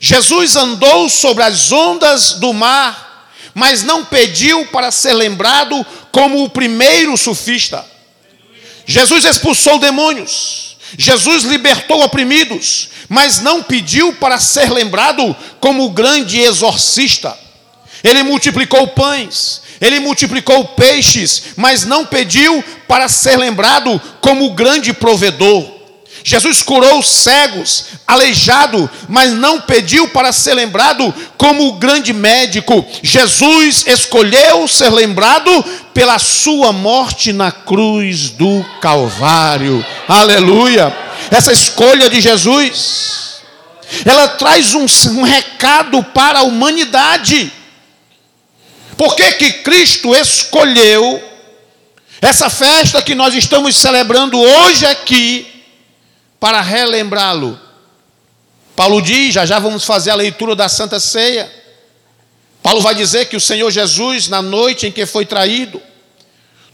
Jesus 0.00 0.56
andou 0.56 1.08
sobre 1.08 1.42
as 1.42 1.72
ondas 1.72 2.34
do 2.34 2.52
mar, 2.52 3.30
mas 3.54 3.82
não 3.82 4.04
pediu 4.04 4.66
para 4.66 4.90
ser 4.90 5.12
lembrado 5.12 5.84
como 6.12 6.44
o 6.44 6.50
primeiro 6.50 7.16
sufista. 7.16 7.84
Jesus 8.86 9.24
expulsou 9.24 9.78
demônios, 9.78 10.76
Jesus 10.96 11.42
libertou 11.42 12.02
oprimidos, 12.02 12.88
mas 13.08 13.40
não 13.40 13.62
pediu 13.62 14.14
para 14.14 14.38
ser 14.38 14.70
lembrado 14.72 15.36
como 15.60 15.84
o 15.84 15.90
grande 15.90 16.40
exorcista. 16.40 17.36
Ele 18.02 18.22
multiplicou 18.22 18.86
pães, 18.88 19.62
ele 19.80 20.00
multiplicou 20.00 20.64
peixes, 20.68 21.42
mas 21.56 21.84
não 21.84 22.06
pediu 22.06 22.62
para 22.86 23.08
ser 23.08 23.36
lembrado 23.36 24.00
como 24.20 24.46
o 24.46 24.54
grande 24.54 24.92
provedor. 24.92 25.77
Jesus 26.24 26.62
curou 26.62 27.02
cegos, 27.02 27.86
aleijado, 28.06 28.90
mas 29.08 29.32
não 29.32 29.60
pediu 29.60 30.08
para 30.08 30.32
ser 30.32 30.54
lembrado 30.54 31.14
como 31.36 31.68
o 31.68 31.72
grande 31.74 32.12
médico. 32.12 32.84
Jesus 33.02 33.84
escolheu 33.86 34.66
ser 34.66 34.90
lembrado 34.90 35.64
pela 35.94 36.18
sua 36.18 36.72
morte 36.72 37.32
na 37.32 37.50
cruz 37.50 38.30
do 38.30 38.64
Calvário. 38.80 39.84
Aleluia! 40.06 40.94
Essa 41.30 41.52
escolha 41.52 42.08
de 42.08 42.20
Jesus, 42.20 43.42
ela 44.04 44.28
traz 44.28 44.74
um, 44.74 44.86
um 45.12 45.22
recado 45.22 46.02
para 46.02 46.40
a 46.40 46.44
humanidade. 46.44 47.52
Por 48.96 49.14
que, 49.14 49.32
que 49.32 49.52
Cristo 49.62 50.14
escolheu 50.14 51.22
essa 52.20 52.50
festa 52.50 53.00
que 53.00 53.14
nós 53.14 53.34
estamos 53.34 53.76
celebrando 53.76 54.38
hoje 54.40 54.84
aqui, 54.86 55.46
para 56.38 56.60
relembrá-lo? 56.60 57.58
Paulo 58.76 59.02
diz, 59.02 59.34
já 59.34 59.44
já 59.44 59.58
vamos 59.58 59.84
fazer 59.84 60.10
a 60.10 60.14
leitura 60.14 60.54
da 60.54 60.68
Santa 60.68 61.00
Ceia. 61.00 61.50
Paulo 62.62 62.80
vai 62.80 62.94
dizer 62.94 63.26
que 63.26 63.36
o 63.36 63.40
Senhor 63.40 63.70
Jesus, 63.70 64.28
na 64.28 64.40
noite 64.40 64.86
em 64.86 64.92
que 64.92 65.04
foi 65.04 65.26
traído, 65.26 65.82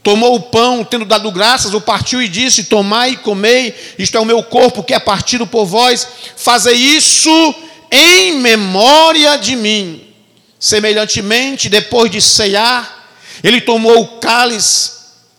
tomou 0.03 0.35
o 0.35 0.39
pão, 0.39 0.83
tendo 0.83 1.03
dado 1.03 1.31
graças, 1.31 1.73
o 1.73 1.81
partiu 1.81 2.21
e 2.21 2.27
disse: 2.27 2.65
Tomai 2.65 3.11
e 3.11 3.17
comei, 3.17 3.73
isto 3.97 4.15
é 4.15 4.19
o 4.19 4.25
meu 4.25 4.43
corpo 4.43 4.83
que 4.83 4.93
é 4.93 4.99
partido 4.99 5.47
por 5.47 5.65
vós, 5.65 6.07
fazei 6.37 6.75
isso 6.75 7.55
em 7.91 8.39
memória 8.39 9.35
de 9.37 9.55
mim. 9.55 10.07
Semelhantemente, 10.59 11.69
depois 11.69 12.11
de 12.11 12.21
ceiar, 12.21 13.07
ele 13.43 13.61
tomou 13.61 13.99
o 13.99 14.07
cálice 14.19 14.91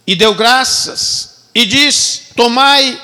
e 0.04 0.16
deu 0.16 0.34
graças 0.34 1.46
e 1.54 1.64
disse: 1.64 2.22
Tomai, 2.34 3.00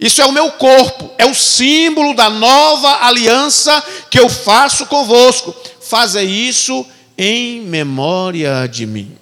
isso 0.00 0.22
é 0.22 0.26
o 0.26 0.32
meu 0.32 0.52
corpo, 0.52 1.10
é 1.18 1.26
o 1.26 1.34
símbolo 1.34 2.14
da 2.14 2.30
nova 2.30 3.04
aliança 3.06 3.82
que 4.08 4.18
eu 4.18 4.28
faço 4.28 4.86
convosco. 4.86 5.54
Faça 5.80 6.22
isso 6.22 6.86
em 7.16 7.62
memória 7.62 8.66
de 8.68 8.86
mim. 8.86 9.16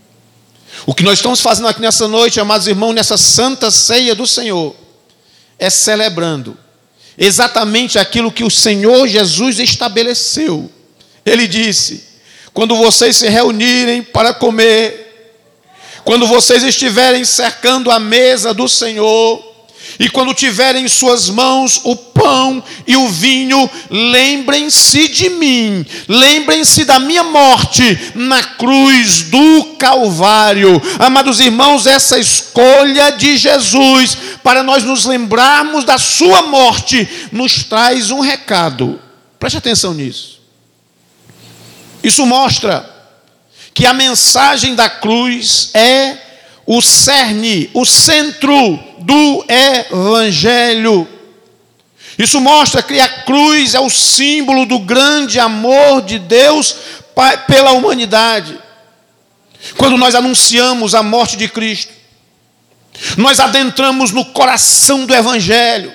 O 0.85 0.95
que 0.95 1.02
nós 1.02 1.18
estamos 1.18 1.40
fazendo 1.40 1.68
aqui 1.68 1.80
nessa 1.80 2.06
noite, 2.06 2.38
amados 2.38 2.66
irmãos, 2.66 2.92
nessa 2.92 3.16
santa 3.16 3.71
ceia 3.71 4.14
do 4.14 4.26
Senhor, 4.26 4.76
é 5.59 5.71
celebrando 5.71 6.59
exatamente 7.16 7.99
aquilo 7.99 8.30
que 8.30 8.45
o 8.45 8.50
Senhor 8.50 9.09
Jesus 9.09 9.59
estabeleceu. 9.59 10.71
Ele 11.25 11.49
disse: 11.49 12.04
quando 12.52 12.76
vocês 12.76 13.16
se 13.16 13.28
reunirem 13.28 14.02
para 14.02 14.35
comer, 14.35 15.33
quando 16.04 16.26
vocês 16.26 16.62
estiverem 16.62 17.25
cercando 17.25 17.90
a 17.90 17.99
mesa 17.99 18.52
do 18.52 18.68
Senhor, 18.68 19.45
e 19.98 20.08
quando 20.08 20.34
tiverem 20.34 20.84
em 20.84 20.88
suas 20.88 21.28
mãos 21.28 21.80
o 21.84 21.96
pão 21.96 22.62
e 22.86 22.96
o 22.96 23.08
vinho, 23.08 23.68
lembrem-se 23.90 25.08
de 25.08 25.30
mim, 25.30 25.84
lembrem-se 26.06 26.84
da 26.84 26.98
minha 26.98 27.22
morte 27.22 28.12
na 28.14 28.42
cruz 28.42 29.22
do 29.22 29.76
Calvário. 29.78 30.80
Amados 30.98 31.40
irmãos, 31.40 31.86
essa 31.86 32.18
escolha 32.18 33.12
de 33.12 33.36
Jesus 33.36 34.16
para 34.42 34.62
nós 34.62 34.84
nos 34.84 35.04
lembrarmos 35.04 35.84
da 35.84 35.98
sua 35.98 36.42
morte 36.42 37.08
nos 37.32 37.64
traz 37.64 38.10
um 38.10 38.20
recado. 38.20 39.00
Preste 39.38 39.58
atenção 39.58 39.94
nisso. 39.94 40.40
Isso 42.02 42.24
mostra 42.26 42.88
que 43.74 43.84
a 43.86 43.92
mensagem 43.92 44.74
da 44.74 44.88
cruz 44.88 45.70
é 45.74 46.25
o 46.66 46.82
cerne, 46.82 47.70
o 47.73 47.85
centro 47.85 48.78
do 48.99 49.44
evangelho. 49.49 51.08
Isso 52.18 52.40
mostra 52.40 52.82
que 52.82 52.99
a 52.99 53.08
cruz 53.08 53.75
é 53.75 53.80
o 53.80 53.90
símbolo 53.90 54.66
do 54.66 54.78
grande 54.80 55.38
amor 55.38 56.02
de 56.02 56.18
Deus 56.18 56.76
pela 57.46 57.73
humanidade. 57.73 58.58
Quando 59.76 59.96
nós 59.96 60.14
anunciamos 60.14 60.94
a 60.94 61.02
morte 61.02 61.37
de 61.37 61.49
Cristo, 61.49 61.92
nós 63.16 63.38
adentramos 63.38 64.11
no 64.11 64.25
coração 64.25 65.04
do 65.04 65.14
evangelho. 65.14 65.92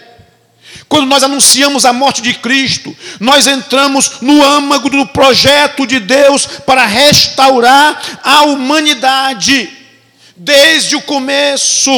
Quando 0.88 1.08
nós 1.08 1.24
anunciamos 1.24 1.86
a 1.86 1.94
morte 1.94 2.22
de 2.22 2.34
Cristo, 2.34 2.96
nós 3.20 3.48
entramos 3.48 4.22
no 4.22 4.44
âmago 4.44 4.90
do 4.90 5.06
projeto 5.08 5.88
de 5.88 6.00
Deus 6.00 6.46
para 6.46 6.86
restaurar 6.86 8.20
a 8.24 8.44
humanidade. 8.44 9.81
Desde 10.36 10.96
o 10.96 11.02
começo, 11.02 11.92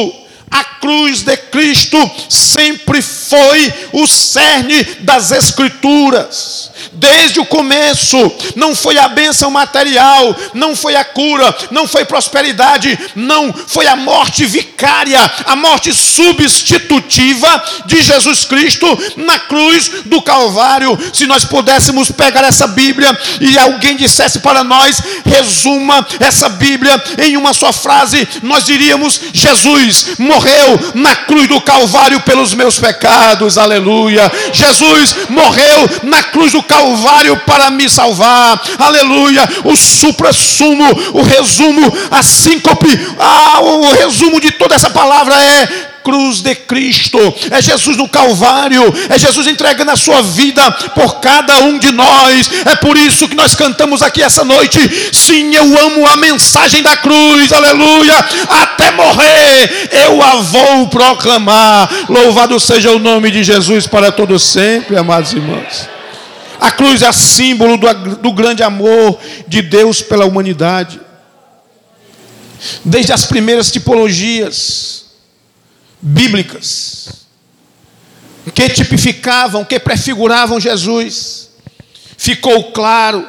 a 0.50 0.64
cruz 0.64 1.22
de 1.22 1.36
Cristo 1.36 1.98
sempre 2.28 3.02
foi 3.02 3.72
o 3.92 4.06
cerne 4.06 4.84
das 5.00 5.32
Escrituras. 5.32 6.70
Desde 7.04 7.38
o 7.38 7.44
começo, 7.44 8.32
não 8.56 8.74
foi 8.74 8.96
a 8.96 9.08
bênção 9.08 9.50
material, 9.50 10.34
não 10.54 10.74
foi 10.74 10.96
a 10.96 11.04
cura, 11.04 11.54
não 11.70 11.86
foi 11.86 12.02
prosperidade, 12.06 12.98
não 13.14 13.52
foi 13.52 13.86
a 13.86 13.94
morte 13.94 14.46
vicária, 14.46 15.20
a 15.44 15.54
morte 15.54 15.92
substitutiva 15.92 17.62
de 17.84 18.00
Jesus 18.00 18.46
Cristo 18.46 18.86
na 19.16 19.38
cruz 19.38 19.90
do 20.06 20.22
Calvário. 20.22 20.98
Se 21.12 21.26
nós 21.26 21.44
pudéssemos 21.44 22.10
pegar 22.10 22.42
essa 22.42 22.66
Bíblia 22.66 23.16
e 23.38 23.58
alguém 23.58 23.96
dissesse 23.96 24.38
para 24.38 24.64
nós, 24.64 25.02
resuma 25.26 26.06
essa 26.18 26.48
Bíblia 26.48 27.02
em 27.18 27.36
uma 27.36 27.52
só 27.52 27.70
frase, 27.70 28.26
nós 28.42 28.64
diríamos: 28.64 29.20
Jesus 29.30 30.14
morreu 30.18 30.92
na 30.94 31.14
cruz 31.14 31.48
do 31.48 31.60
Calvário 31.60 32.20
pelos 32.20 32.54
meus 32.54 32.78
pecados, 32.78 33.58
aleluia. 33.58 34.32
Jesus 34.54 35.28
morreu 35.28 35.90
na 36.04 36.22
cruz 36.22 36.52
do 36.52 36.62
Calvário 36.62 36.93
para 37.46 37.70
me 37.70 37.88
salvar, 37.88 38.60
aleluia. 38.78 39.48
O 39.64 39.76
supra-sumo, 39.76 40.84
o 41.12 41.22
resumo, 41.22 41.92
a 42.10 42.22
síncope, 42.22 42.88
ah, 43.18 43.60
o 43.60 43.90
resumo 43.92 44.40
de 44.40 44.50
toda 44.52 44.74
essa 44.74 44.90
palavra 44.90 45.34
é 45.34 45.94
cruz 46.04 46.42
de 46.42 46.54
Cristo, 46.54 47.18
é 47.50 47.62
Jesus 47.62 47.96
no 47.96 48.06
Calvário, 48.06 48.82
é 49.08 49.18
Jesus 49.18 49.46
entregando 49.46 49.90
a 49.90 49.96
sua 49.96 50.20
vida 50.20 50.70
por 50.94 51.18
cada 51.18 51.58
um 51.60 51.78
de 51.78 51.90
nós. 51.90 52.50
É 52.66 52.76
por 52.76 52.96
isso 52.96 53.26
que 53.26 53.34
nós 53.34 53.54
cantamos 53.54 54.02
aqui 54.02 54.22
essa 54.22 54.44
noite. 54.44 54.78
Sim, 55.12 55.54
eu 55.54 55.78
amo 55.78 56.06
a 56.06 56.16
mensagem 56.16 56.82
da 56.82 56.96
cruz, 56.98 57.50
aleluia. 57.50 58.14
Até 58.48 58.90
morrer 58.90 59.88
eu 60.06 60.22
a 60.22 60.36
vou 60.36 60.88
proclamar. 60.88 61.88
Louvado 62.08 62.60
seja 62.60 62.90
o 62.92 62.98
nome 62.98 63.30
de 63.30 63.42
Jesus 63.42 63.86
para 63.86 64.12
todos 64.12 64.42
sempre, 64.42 64.98
amados 64.98 65.32
irmãos. 65.32 65.93
A 66.64 66.70
cruz 66.70 67.02
é 67.02 67.12
símbolo 67.12 67.76
do, 67.76 68.16
do 68.16 68.32
grande 68.32 68.62
amor 68.62 69.20
de 69.46 69.60
Deus 69.60 70.00
pela 70.00 70.24
humanidade. 70.24 70.98
Desde 72.82 73.12
as 73.12 73.26
primeiras 73.26 73.70
tipologias, 73.70 75.04
bíblicas 76.00 77.26
que 78.54 78.66
tipificavam, 78.70 79.62
que 79.62 79.78
prefiguravam 79.78 80.58
Jesus, 80.58 81.50
ficou 82.16 82.72
claro 82.72 83.28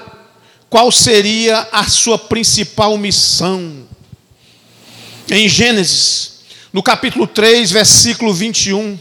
qual 0.70 0.90
seria 0.90 1.68
a 1.74 1.84
sua 1.90 2.18
principal 2.18 2.98
missão. 2.98 3.86
Em 5.30 5.50
Gênesis, 5.50 6.40
no 6.72 6.82
capítulo 6.82 7.28
3, 7.28 7.70
versículo 7.70 8.34
21, 8.34 8.98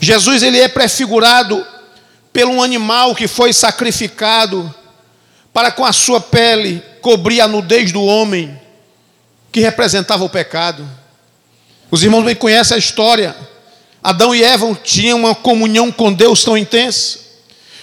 Jesus 0.00 0.44
ele 0.44 0.60
é 0.60 0.68
prefigurado 0.68 1.71
pelo 2.32 2.52
um 2.52 2.62
animal 2.62 3.14
que 3.14 3.28
foi 3.28 3.52
sacrificado 3.52 4.74
para 5.52 5.70
com 5.70 5.84
a 5.84 5.92
sua 5.92 6.20
pele 6.20 6.82
cobrir 7.00 7.40
a 7.40 7.48
nudez 7.48 7.92
do 7.92 8.02
homem 8.02 8.58
que 9.50 9.60
representava 9.60 10.24
o 10.24 10.30
pecado. 10.30 10.88
Os 11.90 12.02
irmãos 12.02 12.24
bem 12.24 12.34
conhecem 12.34 12.74
a 12.74 12.78
história. 12.78 13.36
Adão 14.02 14.34
e 14.34 14.42
Eva 14.42 14.74
tinham 14.82 15.18
uma 15.18 15.34
comunhão 15.34 15.92
com 15.92 16.12
Deus 16.12 16.42
tão 16.42 16.56
intensa. 16.56 17.18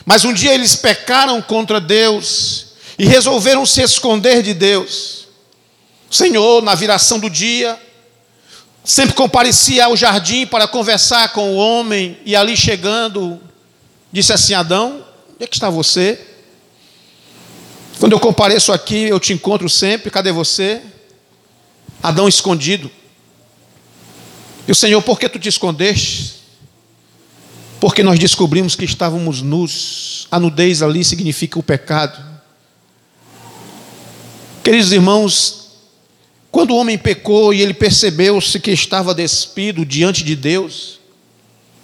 Mas 0.03 0.25
um 0.25 0.33
dia 0.33 0.53
eles 0.53 0.75
pecaram 0.75 1.39
contra 1.41 1.79
Deus 1.79 2.69
e 2.97 3.05
resolveram 3.05 3.65
se 3.65 3.81
esconder 3.81 4.41
de 4.41 4.55
Deus. 4.55 5.27
O 6.09 6.15
Senhor, 6.15 6.63
na 6.63 6.73
viração 6.73 7.19
do 7.19 7.29
dia, 7.29 7.79
sempre 8.83 9.13
comparecia 9.13 9.85
ao 9.85 9.95
jardim 9.95 10.47
para 10.47 10.67
conversar 10.67 11.31
com 11.31 11.51
o 11.51 11.55
homem, 11.55 12.17
e 12.25 12.35
ali 12.35 12.57
chegando, 12.57 13.39
disse 14.12 14.34
assim: 14.34 14.54
Adão, 14.54 15.06
onde 15.36 15.43
é 15.43 15.48
que 15.48 15.56
está 15.56 15.69
você? 15.69 16.19
Quando 18.00 18.13
eu 18.13 18.19
compareço 18.19 18.72
aqui, 18.72 19.04
eu 19.04 19.19
te 19.19 19.34
encontro 19.34 19.69
sempre, 19.69 20.10
cadê 20.10 20.32
você? 20.32 20.82
Adão 22.02 22.28
escondido. 22.30 22.89
E 24.67 24.72
o 24.72 24.76
Senhor, 24.76 25.02
por 25.02 25.19
que 25.19 25.28
tu 25.28 25.38
te 25.38 25.50
escondeste? 25.50 26.36
Porque 27.80 28.04
nós 28.04 28.19
descobrimos 28.19 28.76
que 28.76 28.86
estávamos 28.86 29.41
nus. 29.41 30.28
A 30.32 30.39
nudez 30.39 30.82
ali 30.82 31.04
significa 31.04 31.58
o 31.60 31.63
pecado. 31.63 32.24
Queridos 34.63 34.91
irmãos, 34.91 35.72
quando 36.52 36.72
o 36.72 36.78
homem 36.78 36.98
pecou 36.98 37.54
e 37.54 37.62
ele 37.62 37.74
percebeu-se 37.74 38.60
que 38.60 38.72
estava 38.72 39.13
despido 39.13 39.86
diante 39.86 40.24
de 40.24 40.36
Deus, 40.36 40.98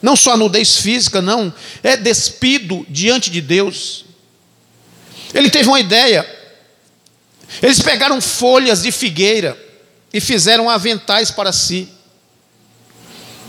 não 0.05 0.15
só 0.15 0.33
a 0.33 0.37
nudez 0.37 0.77
física, 0.77 1.19
não, 1.19 1.51
é 1.81 1.97
despido 1.97 2.85
diante 2.87 3.31
de 3.31 3.41
Deus. 3.41 4.05
Ele 5.33 5.49
teve 5.49 5.67
uma 5.67 5.79
ideia. 5.79 6.23
Eles 7.59 7.81
pegaram 7.81 8.21
folhas 8.21 8.83
de 8.83 8.91
figueira 8.91 9.57
e 10.13 10.21
fizeram 10.21 10.69
aventais 10.69 11.31
para 11.31 11.51
si. 11.51 11.89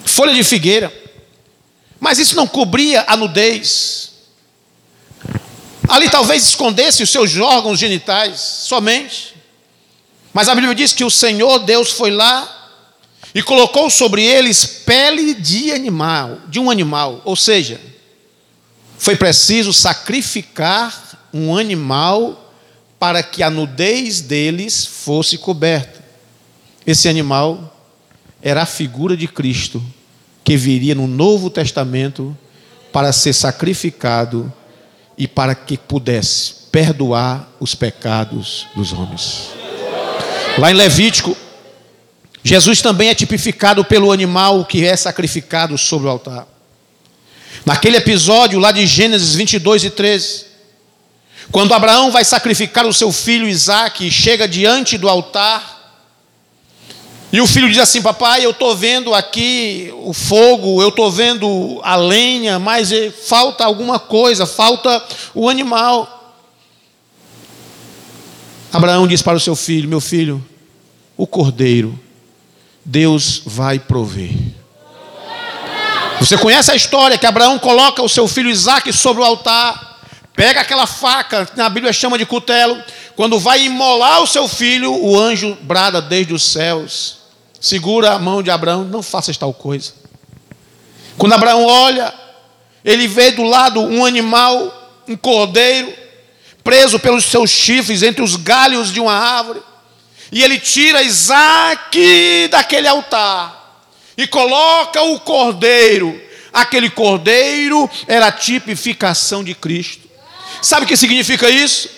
Folha 0.07 0.33
de 0.33 0.42
figueira. 0.42 0.90
Mas 2.01 2.19
isso 2.19 2.35
não 2.35 2.47
cobria 2.47 3.05
a 3.07 3.19
nudez. 3.19 4.12
Ali 5.87 6.09
talvez 6.09 6.47
escondesse 6.47 7.03
os 7.03 7.11
seus 7.11 7.37
órgãos 7.37 7.79
genitais 7.79 8.40
somente. 8.40 9.35
Mas 10.33 10.49
a 10.49 10.55
Bíblia 10.55 10.75
diz 10.75 10.95
que 10.95 11.05
o 11.05 11.11
Senhor 11.11 11.59
Deus 11.59 11.90
foi 11.90 12.11
lá 12.11 12.56
e 13.37 13.42
colocou 13.42 13.90
sobre 13.90 14.25
eles 14.25 14.64
pele 14.64 15.35
de 15.35 15.70
animal, 15.70 16.38
de 16.49 16.59
um 16.59 16.70
animal, 16.70 17.20
ou 17.22 17.37
seja, 17.37 17.79
foi 18.96 19.14
preciso 19.14 19.75
sacrificar 19.75 21.29
um 21.35 21.55
animal 21.55 22.51
para 22.99 23.22
que 23.22 23.42
a 23.42 23.51
nudez 23.51 24.22
deles 24.22 24.87
fosse 24.87 25.37
coberta. 25.37 26.03
Esse 26.87 27.11
animal 27.11 27.77
era 28.40 28.62
a 28.62 28.66
figura 28.66 29.14
de 29.14 29.29
Cristo 29.29 29.85
que 30.42 30.57
viria 30.57 30.94
no 30.94 31.07
Novo 31.07 31.51
Testamento 31.51 32.35
para 32.90 33.12
ser 33.12 33.35
sacrificado 33.35 34.51
e 35.18 35.29
para 35.29 35.55
que 35.55 35.77
pudesse 35.77 36.55
perdoar 36.72 37.51
os 37.61 37.75
pecados 37.75 38.66
dos 38.75 38.94
homens. 38.94 39.51
Lá 40.57 40.70
em 40.70 40.75
Levítico 40.75 41.37
Jesus 42.46 42.80
também 42.80 43.09
é 43.09 43.14
tipificado 43.14 43.85
pelo 43.85 44.12
animal 44.12 44.64
que 44.64 44.85
é 44.85 44.96
sacrificado 44.96 45.76
sobre 45.76 46.06
o 46.06 46.11
altar. 46.11 46.46
Naquele 47.64 47.96
episódio 47.96 48.61
lá 48.61 48.70
de 48.70 48.87
Gênesis 48.87 49.35
22 49.35 49.82
e 49.82 49.90
13, 49.90 50.46
quando 51.50 51.74
Abraão 51.74 52.12
vai 52.12 52.24
sacrificar 52.24 52.87
o 52.87 52.94
seu 52.94 53.11
filho 53.11 53.48
Isaque, 53.48 54.12
chega 54.12 54.46
diante 54.46 54.96
do 54.96 55.09
altar, 55.09 56.06
e 57.32 57.40
o 57.40 57.48
filho 57.48 57.68
diz 57.68 57.78
assim: 57.78 58.00
Papai, 58.00 58.46
eu 58.46 58.52
estou 58.52 58.76
vendo 58.76 59.12
aqui 59.12 59.92
o 60.04 60.12
fogo, 60.12 60.80
eu 60.80 60.90
estou 60.90 61.11
vendo 61.11 61.80
a 61.82 61.96
lenha, 61.96 62.61
mas 62.61 62.92
falta 63.26 63.64
alguma 63.64 63.98
coisa, 63.98 64.46
falta 64.46 65.04
o 65.35 65.48
animal. 65.48 66.37
Abraão 68.72 69.09
diz 69.09 69.20
para 69.20 69.37
o 69.37 69.40
seu 69.40 69.56
filho: 69.56 69.88
Meu 69.88 70.00
filho, 70.00 70.46
o 71.16 71.26
cordeiro 71.26 72.06
Deus 72.87 73.42
vai 73.44 73.81
prover. 73.81 74.31
Você 76.20 76.38
conhece 76.38 76.70
a 76.70 76.77
história 76.77 77.18
que 77.18 77.27
Abraão 77.27 77.59
coloca 77.59 78.01
o 78.01 78.09
seu 78.09 78.29
filho 78.29 78.49
Isaac 78.49 78.92
sobre 78.92 79.20
o 79.22 79.25
altar, 79.25 79.99
pega 80.37 80.61
aquela 80.61 80.87
faca, 80.87 81.49
na 81.57 81.68
Bíblia 81.68 81.92
chama 81.92 82.16
de 82.16 82.25
cutelo, 82.25 82.81
quando 83.16 83.40
vai 83.40 83.64
imolar 83.64 84.22
o 84.22 84.27
seu 84.27 84.46
filho, 84.46 84.94
o 84.94 85.18
anjo 85.18 85.59
brada 85.62 86.01
desde 86.01 86.33
os 86.33 86.44
céus, 86.44 87.18
segura 87.61 88.12
a 88.12 88.18
mão 88.20 88.40
de 88.40 88.53
Abraão, 88.53 88.85
não 88.85 89.03
faças 89.03 89.37
tal 89.37 89.53
coisa. 89.53 89.92
Quando 91.18 91.33
Abraão 91.33 91.66
olha, 91.66 92.14
ele 92.85 93.09
vê 93.09 93.33
do 93.33 93.42
lado 93.42 93.81
um 93.81 94.05
animal, 94.05 95.03
um 95.09 95.16
cordeiro, 95.16 95.92
preso 96.62 97.01
pelos 97.01 97.25
seus 97.25 97.51
chifres 97.51 98.05
entre 98.05 98.22
os 98.22 98.37
galhos 98.37 98.92
de 98.92 99.01
uma 99.01 99.12
árvore. 99.12 99.61
E 100.33 100.43
ele 100.43 100.59
tira 100.59 101.03
Isaac 101.03 102.49
daquele 102.51 102.89
altar 102.89 103.85
e 104.17 104.27
coloca 104.27 105.03
o 105.03 105.21
cordeiro. 105.21 106.21
Aquele 106.53 106.89
cordeiro 106.89 107.89
era 108.07 108.29
a 108.29 108.33
tipificação 108.33 109.45
de 109.45 109.55
Cristo. 109.55 110.09
Sabe 110.62 110.85
o 110.85 110.89
que 110.89 110.97
significa 110.97 111.51
isso? 111.51 111.89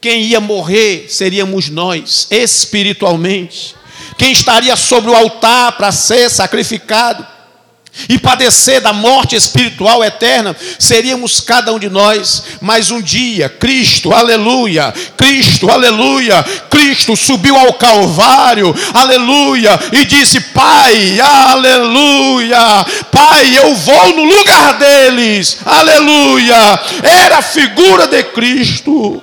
Quem 0.00 0.22
ia 0.22 0.40
morrer 0.40 1.06
seríamos 1.08 1.68
nós, 1.68 2.28
espiritualmente. 2.30 3.74
Quem 4.16 4.32
estaria 4.32 4.76
sobre 4.76 5.10
o 5.10 5.16
altar 5.16 5.72
para 5.76 5.90
ser 5.90 6.30
sacrificado 6.30 7.26
e 8.08 8.18
padecer 8.18 8.80
da 8.80 8.92
morte 8.92 9.34
espiritual 9.34 10.04
eterna, 10.04 10.54
seríamos 10.78 11.40
cada 11.40 11.72
um 11.72 11.78
de 11.78 11.88
nós, 11.88 12.42
mas 12.60 12.90
um 12.90 13.00
dia, 13.00 13.48
Cristo, 13.48 14.12
aleluia, 14.12 14.92
Cristo, 15.16 15.70
aleluia, 15.70 16.44
Cristo 16.70 17.16
subiu 17.16 17.56
ao 17.56 17.72
Calvário, 17.74 18.74
aleluia, 18.92 19.78
e 19.92 20.04
disse: 20.04 20.40
Pai, 20.40 21.18
aleluia, 21.20 22.84
Pai, 23.10 23.58
eu 23.58 23.74
vou 23.74 24.16
no 24.16 24.24
lugar 24.24 24.78
deles, 24.78 25.58
aleluia, 25.64 26.80
era 27.02 27.38
a 27.38 27.42
figura 27.42 28.06
de 28.06 28.22
Cristo. 28.24 29.22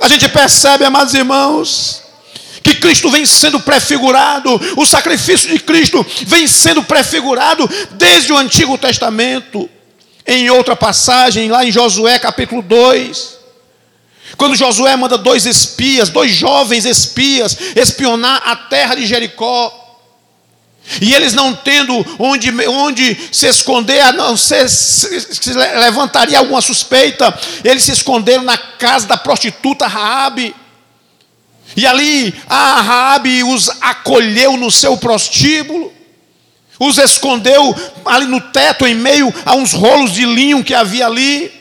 A 0.00 0.08
gente 0.08 0.28
percebe, 0.28 0.84
amados 0.84 1.14
irmãos, 1.14 2.07
que 2.62 2.74
Cristo 2.76 3.10
vem 3.10 3.24
sendo 3.24 3.60
prefigurado, 3.60 4.60
o 4.76 4.86
sacrifício 4.86 5.50
de 5.50 5.58
Cristo 5.58 6.04
vem 6.26 6.46
sendo 6.46 6.82
prefigurado 6.82 7.68
desde 7.92 8.32
o 8.32 8.36
Antigo 8.36 8.76
Testamento. 8.76 9.68
Em 10.26 10.50
outra 10.50 10.76
passagem, 10.76 11.50
lá 11.50 11.64
em 11.64 11.72
Josué 11.72 12.18
capítulo 12.18 12.60
2, 12.60 13.38
quando 14.36 14.56
Josué 14.56 14.94
manda 14.94 15.16
dois 15.16 15.46
espias, 15.46 16.10
dois 16.10 16.32
jovens 16.32 16.84
espias, 16.84 17.56
espionar 17.74 18.42
a 18.44 18.54
terra 18.54 18.94
de 18.94 19.06
Jericó, 19.06 19.86
e 21.00 21.14
eles 21.14 21.34
não 21.34 21.54
tendo 21.54 21.94
onde, 22.18 22.50
onde 22.66 23.16
se 23.30 23.46
esconder, 23.46 24.00
a 24.00 24.12
não 24.12 24.36
ser 24.36 24.68
se, 24.68 25.20
se 25.20 25.52
levantaria 25.52 26.38
alguma 26.38 26.62
suspeita, 26.62 27.36
eles 27.62 27.82
se 27.82 27.92
esconderam 27.92 28.42
na 28.42 28.56
casa 28.56 29.06
da 29.06 29.16
prostituta 29.16 29.86
Raabe. 29.86 30.54
E 31.78 31.86
ali 31.86 32.34
a 32.48 32.80
Raabe 32.80 33.44
os 33.44 33.70
acolheu 33.80 34.56
no 34.56 34.68
seu 34.68 34.96
prostíbulo, 34.96 35.92
os 36.76 36.98
escondeu 36.98 37.72
ali 38.04 38.26
no 38.26 38.40
teto, 38.40 38.84
em 38.84 38.96
meio 38.96 39.32
a 39.46 39.54
uns 39.54 39.74
rolos 39.74 40.10
de 40.10 40.26
linho 40.26 40.64
que 40.64 40.74
havia 40.74 41.06
ali. 41.06 41.52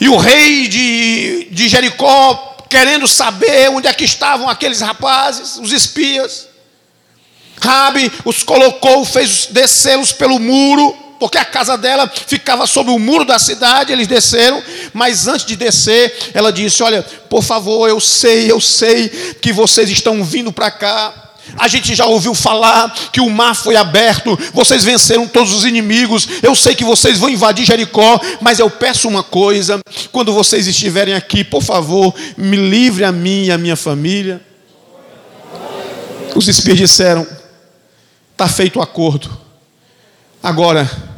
E 0.00 0.08
o 0.08 0.16
rei 0.16 0.66
de, 0.66 1.46
de 1.52 1.68
Jericó, 1.68 2.56
querendo 2.68 3.06
saber 3.06 3.70
onde 3.70 3.86
é 3.86 3.94
que 3.94 4.02
estavam 4.02 4.48
aqueles 4.48 4.80
rapazes, 4.80 5.58
os 5.58 5.70
espias, 5.70 6.48
Rabi 7.62 8.10
os 8.24 8.42
colocou, 8.42 9.04
fez 9.04 9.46
descê-los 9.46 10.12
pelo 10.12 10.40
muro, 10.40 10.92
porque 11.22 11.38
a 11.38 11.44
casa 11.44 11.78
dela 11.78 12.10
ficava 12.26 12.66
sobre 12.66 12.92
o 12.92 12.98
muro 12.98 13.24
da 13.24 13.38
cidade, 13.38 13.92
eles 13.92 14.08
desceram, 14.08 14.60
mas 14.92 15.28
antes 15.28 15.46
de 15.46 15.54
descer, 15.54 16.32
ela 16.34 16.52
disse: 16.52 16.82
Olha, 16.82 17.00
por 17.30 17.44
favor, 17.44 17.88
eu 17.88 18.00
sei, 18.00 18.50
eu 18.50 18.60
sei 18.60 19.08
que 19.40 19.52
vocês 19.52 19.88
estão 19.88 20.24
vindo 20.24 20.52
para 20.52 20.68
cá. 20.68 21.14
A 21.56 21.68
gente 21.68 21.94
já 21.94 22.06
ouviu 22.06 22.34
falar 22.34 22.92
que 23.12 23.20
o 23.20 23.30
mar 23.30 23.54
foi 23.54 23.76
aberto, 23.76 24.36
vocês 24.52 24.82
venceram 24.82 25.28
todos 25.28 25.52
os 25.52 25.64
inimigos. 25.64 26.26
Eu 26.42 26.56
sei 26.56 26.74
que 26.74 26.84
vocês 26.84 27.16
vão 27.20 27.30
invadir 27.30 27.64
Jericó, 27.66 28.20
mas 28.40 28.58
eu 28.58 28.68
peço 28.68 29.06
uma 29.06 29.22
coisa: 29.22 29.78
quando 30.10 30.32
vocês 30.32 30.66
estiverem 30.66 31.14
aqui, 31.14 31.44
por 31.44 31.62
favor, 31.62 32.12
me 32.36 32.56
livre 32.56 33.04
a 33.04 33.12
mim 33.12 33.44
e 33.44 33.52
a 33.52 33.58
minha 33.58 33.76
família. 33.76 34.40
Os 36.34 36.48
espias 36.48 36.78
disseram: 36.78 37.24
está 38.32 38.48
feito 38.48 38.80
o 38.80 38.82
acordo. 38.82 39.30
Agora, 40.42 41.11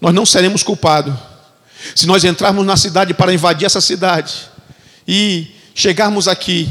nós 0.00 0.14
não 0.14 0.26
seremos 0.26 0.62
culpados. 0.62 1.14
Se 1.94 2.06
nós 2.06 2.24
entrarmos 2.24 2.64
na 2.66 2.76
cidade 2.76 3.14
para 3.14 3.32
invadir 3.32 3.66
essa 3.66 3.80
cidade 3.80 4.34
e 5.06 5.48
chegarmos 5.74 6.26
aqui 6.26 6.68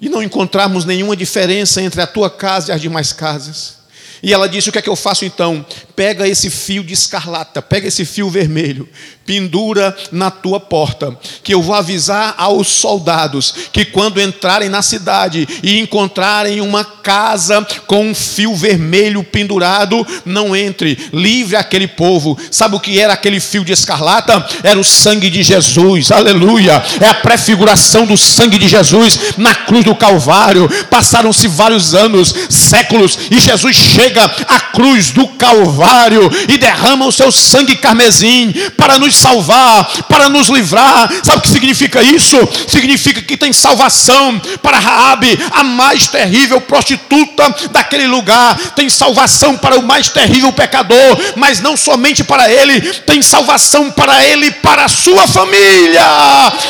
e 0.00 0.08
não 0.08 0.22
encontrarmos 0.22 0.84
nenhuma 0.84 1.16
diferença 1.16 1.82
entre 1.82 2.00
a 2.00 2.06
tua 2.06 2.30
casa 2.30 2.70
e 2.70 2.74
as 2.74 2.80
demais 2.80 3.12
casas, 3.12 3.84
e 4.22 4.32
ela 4.32 4.48
disse: 4.48 4.70
O 4.70 4.72
que 4.72 4.78
é 4.78 4.82
que 4.82 4.88
eu 4.88 4.96
faço 4.96 5.26
então? 5.26 5.64
Pega 5.94 6.26
esse 6.26 6.48
fio 6.48 6.82
de 6.82 6.94
escarlata, 6.94 7.60
pega 7.60 7.86
esse 7.86 8.06
fio 8.06 8.30
vermelho, 8.30 8.88
pendura 9.26 9.96
na 10.12 10.30
tua 10.30 10.60
porta, 10.60 11.16
que 11.42 11.54
eu 11.54 11.62
vou 11.62 11.74
avisar 11.74 12.34
aos 12.36 12.68
soldados 12.68 13.54
que 13.72 13.84
quando 13.84 14.20
entrarem 14.20 14.68
na 14.68 14.82
cidade 14.82 15.48
e 15.62 15.78
encontrarem 15.78 16.60
uma 16.60 16.84
casa 16.84 17.66
com 17.86 18.10
um 18.10 18.14
fio 18.14 18.54
vermelho 18.54 19.22
pendurado, 19.24 20.06
não 20.24 20.54
entre, 20.54 20.98
livre 21.12 21.56
aquele 21.56 21.86
povo. 21.86 22.38
Sabe 22.50 22.76
o 22.76 22.80
que 22.80 22.98
era 22.98 23.12
aquele 23.12 23.40
fio 23.40 23.64
de 23.64 23.72
escarlata? 23.72 24.46
Era 24.62 24.78
o 24.78 24.84
sangue 24.84 25.30
de 25.30 25.42
Jesus, 25.42 26.10
aleluia. 26.10 26.82
É 27.00 27.06
a 27.06 27.14
prefiguração 27.14 28.06
do 28.06 28.16
sangue 28.16 28.58
de 28.58 28.68
Jesus 28.68 29.18
na 29.36 29.54
cruz 29.54 29.84
do 29.84 29.94
Calvário. 29.94 30.68
Passaram-se 30.90 31.46
vários 31.48 31.94
anos, 31.94 32.34
séculos, 32.48 33.18
e 33.30 33.40
Jesus 33.40 33.76
chega 33.76 34.24
à 34.24 34.60
cruz 34.60 35.10
do 35.10 35.26
Calvário 35.28 36.30
e 36.48 36.58
derrama 36.58 37.06
o 37.06 37.12
seu 37.12 37.30
sangue 37.32 37.76
carmesim 37.76 38.52
para 38.76 38.98
nos 38.98 39.13
salvar, 39.14 39.88
para 40.08 40.28
nos 40.28 40.48
livrar. 40.48 41.10
Sabe 41.22 41.38
o 41.38 41.40
que 41.40 41.48
significa 41.48 42.02
isso? 42.02 42.36
Significa 42.68 43.22
que 43.22 43.36
tem 43.36 43.52
salvação 43.52 44.40
para 44.62 44.78
Raabe, 44.78 45.38
a 45.52 45.62
mais 45.62 46.06
terrível 46.08 46.60
prostituta 46.60 47.54
daquele 47.70 48.06
lugar. 48.06 48.56
Tem 48.74 48.88
salvação 48.88 49.56
para 49.56 49.78
o 49.78 49.82
mais 49.82 50.08
terrível 50.08 50.52
pecador, 50.52 51.18
mas 51.36 51.60
não 51.60 51.76
somente 51.76 52.24
para 52.24 52.50
ele, 52.50 52.80
tem 52.80 53.22
salvação 53.22 53.90
para 53.90 54.24
ele 54.24 54.46
e 54.46 54.50
para 54.50 54.84
a 54.84 54.88
sua 54.88 55.26
família. 55.26 56.04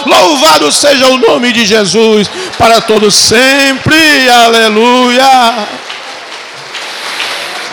Louvado 0.06 0.70
seja 0.70 1.08
o 1.08 1.18
nome 1.18 1.52
de 1.52 1.64
Jesus 1.64 2.28
para 2.58 2.80
todos 2.80 3.14
sempre. 3.14 4.28
Aleluia. 4.28 5.93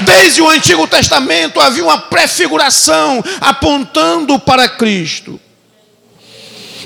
Desde 0.06 0.42
o 0.42 0.50
Antigo 0.50 0.88
Testamento 0.88 1.60
havia 1.60 1.84
uma 1.84 1.98
prefiguração 1.98 3.24
apontando 3.40 4.40
para 4.40 4.68
Cristo. 4.68 5.40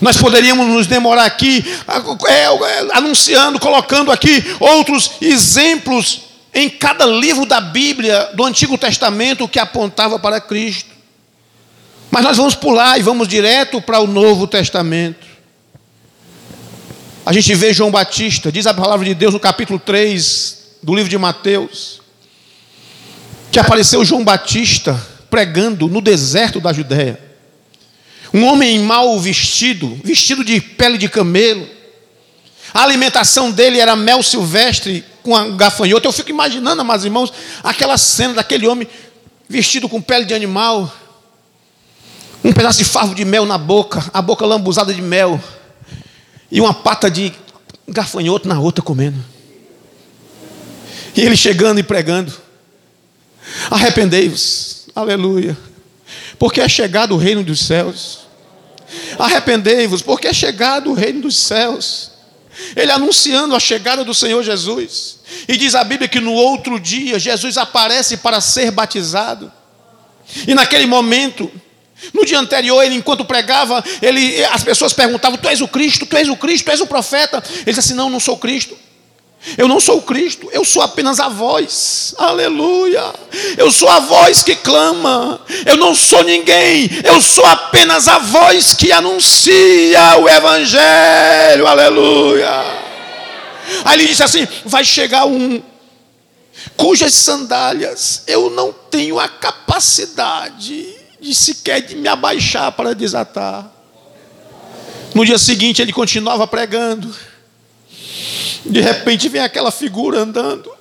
Nós 0.01 0.17
poderíamos 0.17 0.67
nos 0.67 0.87
demorar 0.87 1.25
aqui, 1.25 1.63
é, 2.27 2.43
é, 2.43 2.87
anunciando, 2.93 3.59
colocando 3.59 4.11
aqui 4.11 4.43
outros 4.59 5.11
exemplos 5.21 6.21
em 6.53 6.69
cada 6.69 7.05
livro 7.05 7.45
da 7.45 7.61
Bíblia 7.61 8.31
do 8.33 8.43
Antigo 8.43 8.77
Testamento 8.77 9.47
que 9.47 9.59
apontava 9.59 10.19
para 10.19 10.41
Cristo. 10.41 10.89
Mas 12.11 12.23
nós 12.23 12.37
vamos 12.37 12.55
pular 12.55 12.99
e 12.99 13.03
vamos 13.03 13.27
direto 13.27 13.81
para 13.81 13.99
o 13.99 14.07
Novo 14.07 14.47
Testamento. 14.47 15.25
A 17.25 17.33
gente 17.33 17.53
vê 17.55 17.73
João 17.73 17.91
Batista, 17.91 18.51
diz 18.51 18.67
a 18.67 18.73
palavra 18.73 19.05
de 19.05 19.15
Deus 19.15 19.33
no 19.33 19.39
capítulo 19.39 19.79
3 19.79 20.77
do 20.83 20.93
livro 20.93 21.09
de 21.09 21.17
Mateus 21.17 22.04
que 23.55 23.59
apareceu 23.61 24.03
João 24.03 24.21
Batista 24.21 25.01
pregando 25.29 25.87
no 25.87 26.01
deserto 26.01 26.59
da 26.59 26.73
Judéia. 26.73 27.17
Um 28.33 28.43
homem 28.43 28.79
mal 28.79 29.17
vestido, 29.17 29.97
vestido 30.03 30.43
de 30.43 30.59
pele 30.59 30.97
de 30.97 31.07
camelo. 31.07 31.65
A 32.73 32.83
alimentação 32.83 33.49
dele 33.49 33.79
era 33.79 33.95
mel 33.95 34.21
silvestre 34.21 35.05
com 35.23 35.55
gafanhoto. 35.55 36.05
Eu 36.05 36.11
fico 36.11 36.31
imaginando, 36.31 36.81
amados 36.81 37.05
irmãos, 37.05 37.31
aquela 37.63 37.97
cena 37.97 38.33
daquele 38.33 38.67
homem 38.67 38.89
vestido 39.47 39.87
com 39.87 40.01
pele 40.01 40.25
de 40.25 40.33
animal, 40.33 40.93
um 42.43 42.51
pedaço 42.51 42.79
de 42.79 42.83
favo 42.83 43.15
de 43.15 43.23
mel 43.23 43.45
na 43.45 43.57
boca, 43.57 44.03
a 44.13 44.21
boca 44.21 44.45
lambuzada 44.45 44.93
de 44.93 45.01
mel, 45.01 45.41
e 46.51 46.59
uma 46.59 46.73
pata 46.73 47.09
de 47.09 47.31
gafanhoto 47.87 48.49
na 48.49 48.59
outra 48.59 48.83
comendo. 48.83 49.23
E 51.15 51.21
ele 51.21 51.37
chegando 51.37 51.79
e 51.79 51.83
pregando. 51.83 52.43
Arrependei-vos, 53.69 54.87
aleluia, 54.95 55.57
porque 56.37 56.61
é 56.61 56.67
chegado 56.67 57.13
o 57.13 57.17
reino 57.17 57.43
dos 57.43 57.59
céus. 57.59 58.25
Arrependei-vos, 59.17 60.01
porque 60.01 60.27
é 60.27 60.33
chegado 60.33 60.91
o 60.91 60.93
reino 60.93 61.21
dos 61.21 61.37
céus. 61.37 62.11
Ele 62.75 62.91
anunciando 62.91 63.55
a 63.55 63.59
chegada 63.59 64.03
do 64.03 64.13
Senhor 64.13 64.41
Jesus. 64.43 65.19
E 65.47 65.57
diz 65.57 65.75
a 65.75 65.83
Bíblia 65.83 66.07
que 66.07 66.19
no 66.19 66.33
outro 66.33 66.79
dia 66.79 67.19
Jesus 67.19 67.57
aparece 67.57 68.17
para 68.17 68.39
ser 68.39 68.71
batizado. 68.71 69.51
E 70.47 70.53
naquele 70.53 70.85
momento, 70.85 71.51
no 72.13 72.25
dia 72.25 72.39
anterior, 72.39 72.83
ele 72.83 72.95
enquanto 72.95 73.25
pregava, 73.25 73.83
ele, 74.01 74.43
as 74.45 74.63
pessoas 74.63 74.93
perguntavam: 74.93 75.37
Tu 75.37 75.47
és 75.47 75.61
o 75.61 75.67
Cristo, 75.67 76.05
tu 76.05 76.15
és 76.15 76.29
o 76.29 76.35
Cristo, 76.35 76.65
tu 76.65 76.71
és 76.71 76.81
o 76.81 76.87
profeta. 76.87 77.43
Ele 77.53 77.65
disse 77.65 77.79
assim: 77.79 77.93
Não, 77.93 78.09
não 78.09 78.19
sou 78.19 78.37
Cristo. 78.37 78.77
Eu 79.57 79.67
não 79.67 79.79
sou 79.79 79.99
o 79.99 80.01
Cristo, 80.01 80.49
eu 80.51 80.65
sou 80.65 80.81
apenas 80.81 81.19
a 81.19 81.29
voz. 81.29 82.15
Aleluia. 82.17 83.13
Eu 83.57 83.71
sou 83.71 83.87
a 83.87 83.99
voz 83.99 84.41
que 84.41 84.55
clama. 84.55 85.39
Eu 85.65 85.77
não 85.77 85.93
sou 85.93 86.23
ninguém, 86.23 86.89
eu 87.03 87.21
sou 87.21 87.45
apenas 87.45 88.07
a 88.07 88.17
voz 88.17 88.73
que 88.73 88.91
anuncia 88.91 90.17
o 90.19 90.27
evangelho. 90.27 91.67
Aleluia. 91.67 92.49
Aí 93.83 93.99
ele 93.99 94.07
disse 94.07 94.23
assim: 94.23 94.47
vai 94.65 94.83
chegar 94.83 95.25
um 95.25 95.61
cujas 96.75 97.13
sandálias 97.13 98.23
eu 98.27 98.49
não 98.49 98.73
tenho 98.89 99.19
a 99.19 99.27
capacidade 99.27 100.95
de 101.19 101.35
sequer 101.35 101.81
de 101.81 101.95
me 101.95 102.07
abaixar 102.07 102.71
para 102.71 102.93
desatar. 102.93 103.71
No 105.13 105.25
dia 105.25 105.37
seguinte 105.37 105.81
ele 105.81 105.93
continuava 105.93 106.45
pregando. 106.45 107.13
De 108.65 108.81
repente 108.81 109.29
vem 109.29 109.41
aquela 109.41 109.71
figura 109.71 110.19
andando. 110.19 110.71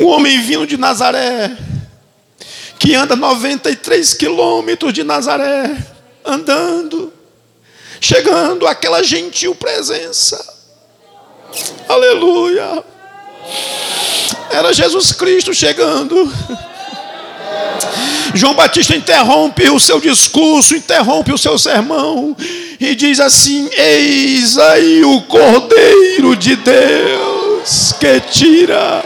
Um 0.00 0.06
homem 0.06 0.40
vindo 0.40 0.66
de 0.66 0.76
Nazaré, 0.76 1.56
que 2.78 2.94
anda 2.94 3.16
93 3.16 4.14
quilômetros 4.14 4.92
de 4.92 5.02
Nazaré, 5.02 5.76
andando, 6.24 7.12
chegando 8.00 8.66
àquela 8.66 9.02
gentil 9.02 9.54
presença. 9.54 10.56
Aleluia. 11.88 12.84
Era 14.50 14.72
Jesus 14.72 15.12
Cristo 15.12 15.54
chegando. 15.54 16.30
João 18.34 18.54
Batista 18.54 18.94
interrompe 18.94 19.68
o 19.70 19.80
seu 19.80 20.00
discurso, 20.00 20.76
interrompe 20.76 21.32
o 21.32 21.38
seu 21.38 21.58
sermão 21.58 22.36
e 22.78 22.94
diz 22.94 23.20
assim: 23.20 23.68
Eis 23.76 24.58
aí 24.58 25.04
o 25.04 25.22
Cordeiro 25.22 26.36
de 26.36 26.56
Deus 26.56 27.94
que 27.98 28.20
tira 28.20 29.04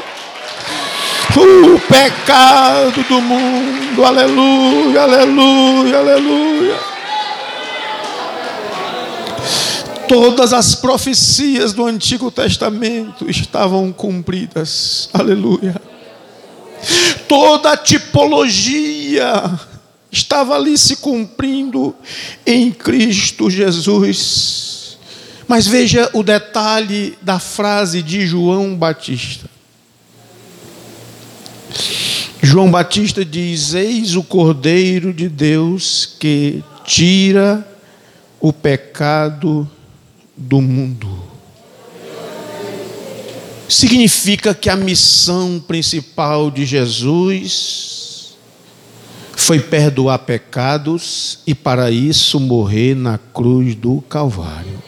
o 1.36 1.78
pecado 1.80 3.02
do 3.08 3.20
mundo. 3.20 4.04
Aleluia, 4.04 5.02
aleluia, 5.02 5.98
aleluia. 5.98 6.92
Todas 10.08 10.52
as 10.52 10.74
profecias 10.74 11.72
do 11.72 11.86
Antigo 11.86 12.30
Testamento 12.30 13.30
estavam 13.30 13.90
cumpridas. 13.92 15.08
Aleluia. 15.14 15.91
Toda 17.28 17.72
a 17.72 17.76
tipologia 17.76 19.58
estava 20.10 20.54
ali 20.54 20.76
se 20.76 20.96
cumprindo 20.96 21.94
em 22.46 22.70
Cristo 22.70 23.48
Jesus. 23.48 24.98
Mas 25.48 25.66
veja 25.66 26.10
o 26.12 26.22
detalhe 26.22 27.16
da 27.22 27.38
frase 27.38 28.02
de 28.02 28.26
João 28.26 28.76
Batista. 28.76 29.50
João 32.42 32.70
Batista 32.70 33.24
diz: 33.24 33.74
Eis 33.74 34.16
o 34.16 34.22
Cordeiro 34.22 35.12
de 35.12 35.28
Deus 35.28 36.16
que 36.18 36.62
tira 36.84 37.66
o 38.40 38.52
pecado 38.52 39.70
do 40.36 40.60
mundo 40.60 41.11
significa 43.72 44.54
que 44.54 44.68
a 44.68 44.76
missão 44.76 45.58
principal 45.66 46.50
de 46.50 46.66
Jesus 46.66 48.34
foi 49.34 49.58
perdoar 49.60 50.18
pecados 50.20 51.38
e 51.46 51.54
para 51.54 51.90
isso 51.90 52.38
morrer 52.38 52.94
na 52.94 53.16
cruz 53.16 53.74
do 53.74 54.02
Calvário. 54.02 54.82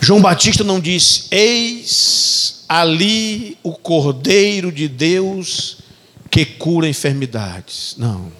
João 0.00 0.20
Batista 0.20 0.64
não 0.64 0.80
disse: 0.80 1.26
Eis 1.30 2.64
ali 2.68 3.58
o 3.62 3.72
Cordeiro 3.72 4.72
de 4.72 4.88
Deus 4.88 5.78
que 6.30 6.44
cura 6.46 6.88
enfermidades. 6.88 7.94
Não. 7.98 8.32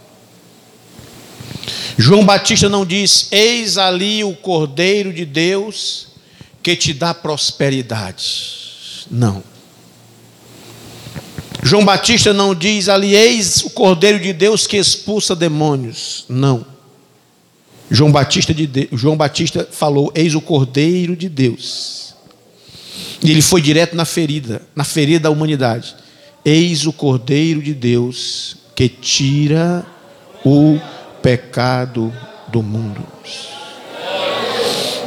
João 1.99 2.25
Batista 2.25 2.69
não 2.69 2.87
disse: 2.87 3.27
Eis 3.31 3.77
ali 3.77 4.25
o 4.25 4.35
Cordeiro 4.35 5.12
de 5.12 5.25
Deus 5.25 6.15
que 6.66 6.74
te 6.74 6.92
dá 6.92 7.14
prosperidade. 7.14 9.07
Não. 9.09 9.40
João 11.62 11.85
Batista 11.85 12.33
não 12.33 12.57
diz 12.57 12.88
ali, 12.88 13.14
eis 13.14 13.62
o 13.62 13.70
Cordeiro 13.70 14.18
de 14.18 14.33
Deus 14.33 14.66
que 14.66 14.76
expulsa 14.76 15.37
demônios. 15.37 16.24
Não. 16.29 16.66
João 17.88 18.11
Batista, 18.11 18.52
de 18.52 18.66
Deus, 18.66 18.88
João 18.94 19.16
Batista 19.16 19.68
falou, 19.70 20.11
eis 20.12 20.35
o 20.35 20.40
Cordeiro 20.40 21.14
de 21.14 21.29
Deus. 21.29 22.16
E 23.22 23.31
ele 23.31 23.42
foi 23.42 23.62
direto 23.62 23.94
na 23.94 24.05
ferida, 24.05 24.61
na 24.74 24.83
ferida 24.83 25.20
da 25.20 25.31
humanidade. 25.31 25.94
Eis 26.44 26.85
o 26.85 26.92
Cordeiro 26.92 27.62
de 27.62 27.74
Deus 27.74 28.57
que 28.74 28.88
tira 28.88 29.87
o 30.44 30.81
pecado 31.22 32.12
do 32.48 32.61
mundo. 32.61 33.07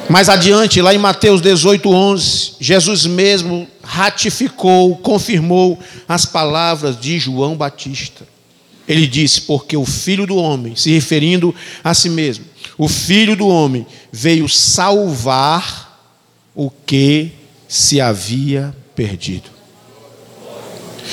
Mais 0.10 0.28
adiante, 0.28 0.82
lá 0.82 0.92
em 0.92 0.98
Mateus 0.98 1.40
18, 1.40 1.88
11, 1.88 2.54
Jesus 2.60 3.06
mesmo 3.06 3.68
ratificou, 3.84 4.98
confirmou 4.98 5.78
as 6.08 6.26
palavras 6.26 7.00
de 7.00 7.20
João 7.20 7.56
Batista. 7.56 8.28
Ele 8.88 9.06
disse: 9.06 9.42
Porque 9.42 9.78
o 9.78 9.86
filho 9.86 10.26
do 10.26 10.36
homem, 10.36 10.76
se 10.76 10.92
referindo 10.92 11.54
a 11.84 11.94
si 11.94 12.10
mesmo, 12.10 12.44
o 12.76 12.88
filho 12.88 13.36
do 13.36 13.48
homem 13.48 13.86
veio 14.12 14.50
salvar 14.50 16.12
o 16.56 16.72
que 16.72 17.32
se 17.68 18.02
havia 18.02 18.76
perdido. 18.96 19.52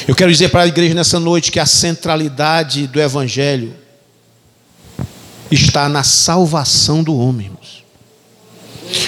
Eu 0.09 0.15
quero 0.15 0.33
dizer 0.33 0.49
para 0.49 0.63
a 0.63 0.67
igreja 0.67 0.95
nessa 0.95 1.21
noite 1.21 1.53
que 1.53 1.61
a 1.61 1.67
centralidade 1.67 2.87
do 2.87 2.99
Evangelho 2.99 3.75
está 5.51 5.87
na 5.87 6.03
salvação 6.03 7.03
do 7.03 7.15
homem. 7.15 7.49
Irmãos. 7.49 7.86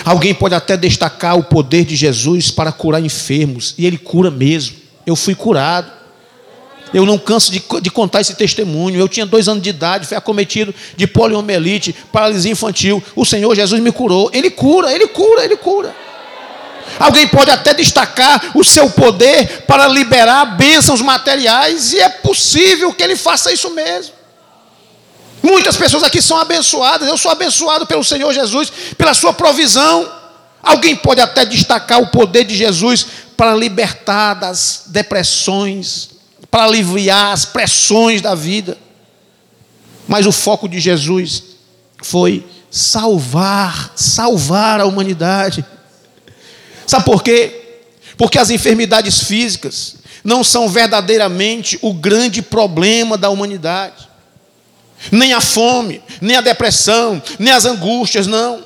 Alguém 0.05 0.35
pode 0.35 0.55
até 0.55 0.77
destacar 0.77 1.39
o 1.39 1.45
poder 1.45 1.85
de 1.85 1.97
Jesus 1.97 2.51
para 2.51 2.73
curar 2.73 3.03
enfermos, 3.03 3.75
e 3.77 3.87
ele 3.87 3.99
cura 3.99 4.31
mesmo. 4.31 4.77
Eu 5.07 5.17
fui 5.17 5.35
curado. 5.35 5.99
Eu 6.93 7.05
não 7.05 7.19
canso 7.19 7.53
de, 7.53 7.63
de, 7.83 7.91
contar 7.91 8.23
esse 8.23 8.35
testemunho. 8.35 8.99
Eu 8.99 9.09
tinha 9.09 9.27
dois 9.27 9.47
anos 9.47 9.63
de 9.63 9.69
idade, 9.69 10.07
fui 10.07 10.17
acometido 10.17 10.75
de 10.97 11.07
poliomielite, 11.07 11.95
paralisia 12.11 12.53
infantil. 12.53 13.03
O 13.15 13.27
Senhor 13.27 13.55
Jesus 13.55 13.81
me 13.83 13.93
curou. 13.93 14.31
Ele 14.33 14.51
cura, 14.51 14.93
ele 14.93 15.07
cura, 15.07 15.45
ele 15.45 15.57
cura. 15.57 15.95
Alguém 16.99 17.29
pode 17.29 17.51
até 17.51 17.75
destacar 17.75 18.53
o 18.55 18.65
seu 18.65 18.89
poder 18.91 19.65
para 19.67 19.87
liberar 19.87 20.57
bênçãos 20.57 21.03
materiais, 21.03 21.93
e 21.93 22.01
é 22.01 22.09
possível 22.09 22.93
que 22.93 23.03
ele 23.03 23.17
faça 23.17 23.53
isso 23.53 23.71
mesmo. 23.71 24.18
Muitas 25.43 25.77
pessoas 25.77 26.03
aqui 26.03 26.21
são 26.21 26.39
abençoadas, 26.39 27.09
eu 27.09 27.17
sou 27.17 27.31
abençoado 27.31 27.87
pelo 27.87 28.05
Senhor 28.05 28.33
Jesus, 28.33 28.73
pela 28.97 29.15
sua 29.15 29.33
provisão. 29.33 30.11
Alguém 30.63 30.97
pode 30.97 31.21
até 31.21 31.45
destacar 31.45 32.01
o 32.01 32.09
poder 32.09 32.45
de 32.45 32.57
Jesus 32.57 33.07
para 33.37 33.55
libertar 33.55 34.35
das 34.35 34.85
depressões, 34.87 36.11
para 36.51 36.65
aliviar 36.65 37.33
as 37.33 37.45
pressões 37.45 38.21
da 38.21 38.35
vida. 38.35 38.77
Mas 40.09 40.27
o 40.27 40.33
foco 40.33 40.69
de 40.69 40.81
Jesus 40.81 41.45
foi 42.03 42.45
salvar, 42.71 43.93
salvar 43.95 44.81
a 44.81 44.87
humanidade. 44.87 45.65
Sabe 46.87 47.05
por 47.05 47.23
quê? 47.23 47.81
Porque 48.17 48.39
as 48.39 48.51
enfermidades 48.51 49.23
físicas 49.23 49.97
não 50.25 50.43
são 50.43 50.69
verdadeiramente 50.69 51.79
o 51.81 51.95
grande 51.95 52.43
problema 52.43 53.17
da 53.17 53.31
humanidade. 53.31 54.08
Nem 55.13 55.33
a 55.33 55.41
fome, 55.41 56.03
nem 56.21 56.37
a 56.37 56.41
depressão, 56.41 57.23
nem 57.39 57.53
as 57.53 57.65
angústias, 57.65 58.27
não. 58.27 58.65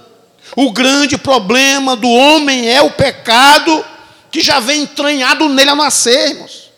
O 0.56 0.70
grande 0.72 1.16
problema 1.16 1.96
do 1.96 2.08
homem 2.08 2.68
é 2.68 2.80
o 2.82 2.90
pecado 2.90 3.84
que 4.30 4.42
já 4.42 4.60
vem 4.60 4.82
entranhado 4.82 5.48
nele 5.48 5.70
ao 5.70 5.76
nascermos. 5.76 6.70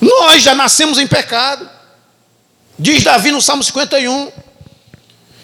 Nós 0.00 0.42
já 0.42 0.54
nascemos 0.54 0.98
em 0.98 1.06
pecado. 1.06 1.68
Diz 2.78 3.02
Davi 3.02 3.30
no 3.30 3.42
Salmo 3.42 3.64
51. 3.64 4.30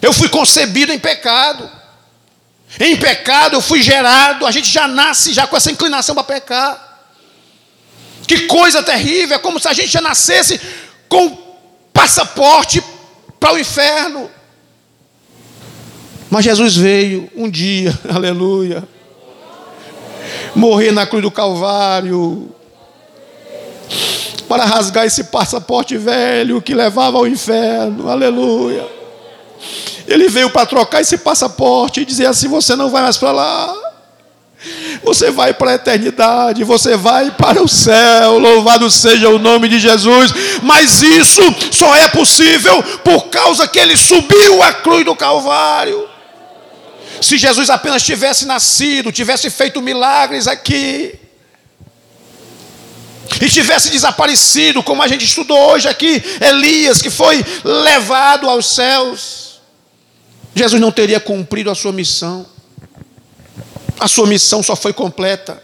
Eu 0.01 0.13
fui 0.13 0.29
concebido 0.29 0.93
em 0.93 0.99
pecado. 0.99 1.69
Em 2.79 2.95
pecado 2.97 3.55
eu 3.55 3.61
fui 3.61 3.81
gerado, 3.81 4.45
a 4.45 4.51
gente 4.51 4.69
já 4.69 4.87
nasce 4.87 5.33
já 5.33 5.47
com 5.47 5.55
essa 5.55 5.71
inclinação 5.71 6.15
para 6.15 6.23
pecar. 6.23 6.85
Que 8.27 8.41
coisa 8.41 8.81
terrível, 8.81 9.35
é 9.35 9.39
como 9.39 9.59
se 9.59 9.67
a 9.67 9.73
gente 9.73 9.89
já 9.89 10.01
nascesse 10.01 10.59
com 11.07 11.44
passaporte 11.95 12.83
para 13.39 13.53
o 13.53 13.57
inferno. 13.57 14.29
Mas 16.29 16.43
Jesus 16.43 16.75
veio 16.75 17.29
um 17.33 17.49
dia, 17.49 17.97
aleluia, 18.13 18.83
morrer 20.53 20.91
na 20.91 21.07
cruz 21.07 21.23
do 21.23 21.31
Calvário, 21.31 22.53
para 24.49 24.65
rasgar 24.65 25.05
esse 25.05 25.25
passaporte 25.25 25.97
velho 25.97 26.61
que 26.61 26.75
levava 26.75 27.17
ao 27.17 27.25
inferno, 27.25 28.09
aleluia. 28.09 28.85
Ele 30.05 30.27
veio 30.27 30.49
para 30.49 30.65
trocar 30.65 31.01
esse 31.01 31.17
passaporte 31.17 32.01
e 32.01 32.05
dizer 32.05 32.25
assim: 32.27 32.47
você 32.47 32.75
não 32.75 32.89
vai 32.91 33.01
mais 33.01 33.17
para 33.17 33.31
lá. 33.31 33.94
Você 35.03 35.29
vai 35.31 35.53
para 35.53 35.71
a 35.71 35.75
eternidade, 35.75 36.63
você 36.63 36.95
vai 36.97 37.31
para 37.31 37.61
o 37.61 37.67
céu, 37.67 38.37
louvado 38.39 38.89
seja 38.89 39.29
o 39.29 39.37
nome 39.37 39.67
de 39.67 39.79
Jesus. 39.79 40.31
Mas 40.63 41.01
isso 41.01 41.41
só 41.71 41.95
é 41.95 42.07
possível 42.07 42.81
por 43.03 43.27
causa 43.27 43.67
que 43.67 43.79
ele 43.79 43.95
subiu 43.95 44.63
a 44.63 44.73
cruz 44.73 45.05
do 45.05 45.15
Calvário. 45.15 46.07
Se 47.21 47.37
Jesus 47.37 47.69
apenas 47.69 48.03
tivesse 48.03 48.45
nascido, 48.45 49.11
tivesse 49.11 49.49
feito 49.49 49.81
milagres 49.81 50.47
aqui, 50.47 51.19
e 53.41 53.49
tivesse 53.49 53.89
desaparecido, 53.89 54.81
como 54.83 55.01
a 55.01 55.07
gente 55.07 55.25
estudou 55.25 55.57
hoje 55.71 55.87
aqui, 55.87 56.21
Elias, 56.39 57.01
que 57.01 57.09
foi 57.09 57.43
levado 57.63 58.49
aos 58.49 58.73
céus, 58.73 59.59
Jesus 60.53 60.79
não 60.79 60.91
teria 60.91 61.19
cumprido 61.19 61.69
a 61.69 61.75
sua 61.75 61.91
missão. 61.91 62.45
A 63.99 64.07
sua 64.07 64.27
missão 64.27 64.61
só 64.61 64.75
foi 64.75 64.93
completa 64.93 65.61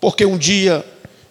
porque 0.00 0.24
um 0.24 0.38
dia 0.38 0.84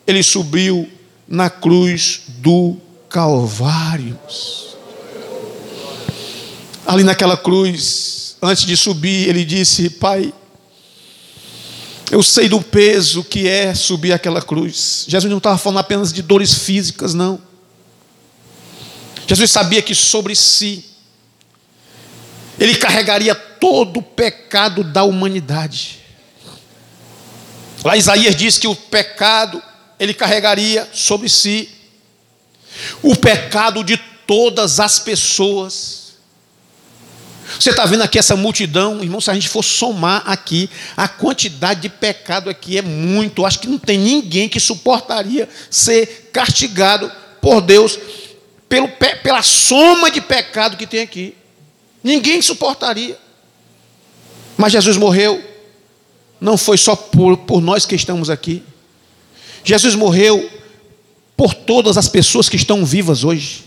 ele 0.05 0.21
subiu 0.21 0.89
na 1.27 1.49
cruz 1.49 2.21
do 2.27 2.77
Calvário. 3.09 4.19
Ali 6.85 7.03
naquela 7.03 7.37
cruz, 7.37 8.37
antes 8.41 8.65
de 8.65 8.75
subir, 8.77 9.27
ele 9.27 9.43
disse: 9.45 9.89
Pai, 9.89 10.33
eu 12.11 12.21
sei 12.21 12.47
do 12.47 12.61
peso 12.61 13.23
que 13.23 13.47
é 13.47 13.73
subir 13.73 14.13
aquela 14.13 14.41
cruz. 14.41 15.05
Jesus 15.07 15.29
não 15.29 15.39
estava 15.39 15.57
falando 15.57 15.79
apenas 15.79 16.13
de 16.13 16.21
dores 16.21 16.53
físicas, 16.53 17.13
não. 17.13 17.39
Jesus 19.27 19.49
sabia 19.49 19.81
que 19.81 19.95
sobre 19.95 20.35
si 20.35 20.85
ele 22.59 22.75
carregaria 22.75 23.33
todo 23.33 23.97
o 23.97 24.03
pecado 24.03 24.83
da 24.83 25.03
humanidade. 25.03 26.04
Lá 27.85 27.95
Isaías 27.95 28.35
diz 28.35 28.57
que 28.57 28.67
o 28.67 28.75
pecado 28.75 29.61
ele 29.99 30.11
carregaria 30.11 30.89
sobre 30.91 31.29
si 31.29 31.69
o 33.03 33.15
pecado 33.15 33.83
de 33.83 33.95
todas 34.25 34.79
as 34.79 34.97
pessoas. 34.97 36.15
Você 37.59 37.69
está 37.69 37.85
vendo 37.85 38.01
aqui 38.01 38.17
essa 38.17 38.35
multidão, 38.35 39.03
irmão, 39.03 39.21
se 39.21 39.29
a 39.29 39.35
gente 39.35 39.47
for 39.47 39.63
somar 39.63 40.23
aqui, 40.25 40.67
a 40.97 41.07
quantidade 41.07 41.81
de 41.81 41.89
pecado 41.89 42.49
aqui 42.49 42.75
é 42.75 42.81
muito. 42.81 43.45
Acho 43.45 43.59
que 43.59 43.67
não 43.67 43.77
tem 43.77 43.99
ninguém 43.99 44.49
que 44.49 44.59
suportaria 44.59 45.47
ser 45.69 46.31
castigado 46.33 47.11
por 47.39 47.61
Deus 47.61 47.99
pelo, 48.67 48.87
pela 49.21 49.43
soma 49.43 50.09
de 50.09 50.21
pecado 50.21 50.75
que 50.75 50.87
tem 50.87 51.01
aqui. 51.01 51.35
Ninguém 52.03 52.41
suportaria. 52.41 53.15
Mas 54.57 54.71
Jesus 54.73 54.97
morreu, 54.97 55.54
não 56.39 56.57
foi 56.57 56.77
só 56.77 56.95
por, 56.95 57.37
por 57.37 57.61
nós 57.61 57.85
que 57.85 57.95
estamos 57.95 58.29
aqui. 58.29 58.63
Jesus 59.63 59.95
morreu 59.95 60.49
por 61.35 61.53
todas 61.53 61.97
as 61.97 62.07
pessoas 62.07 62.47
que 62.47 62.55
estão 62.55 62.85
vivas 62.85 63.23
hoje. 63.23 63.63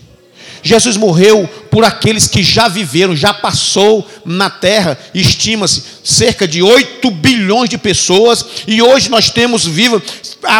Jesus 0.61 0.97
morreu 0.97 1.47
por 1.71 1.83
aqueles 1.83 2.27
que 2.27 2.43
já 2.43 2.67
viveram, 2.67 3.15
já 3.15 3.33
passou 3.33 4.05
na 4.25 4.49
terra, 4.49 4.97
estima-se 5.13 5.83
cerca 6.03 6.47
de 6.47 6.61
8 6.61 7.09
bilhões 7.11 7.69
de 7.69 7.77
pessoas, 7.77 8.45
e 8.67 8.81
hoje 8.81 9.09
nós 9.09 9.29
temos 9.29 9.65
vivas 9.65 10.01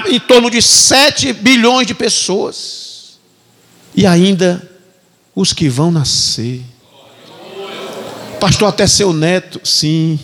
em 0.10 0.20
torno 0.20 0.50
de 0.50 0.62
7 0.62 1.34
bilhões 1.34 1.86
de 1.86 1.94
pessoas. 1.94 3.20
E 3.94 4.06
ainda 4.06 4.70
os 5.36 5.52
que 5.52 5.68
vão 5.68 5.92
nascer. 5.92 6.62
Pastor, 8.40 8.70
até 8.70 8.88
seu 8.88 9.12
neto, 9.12 9.60
sim. 9.64 10.18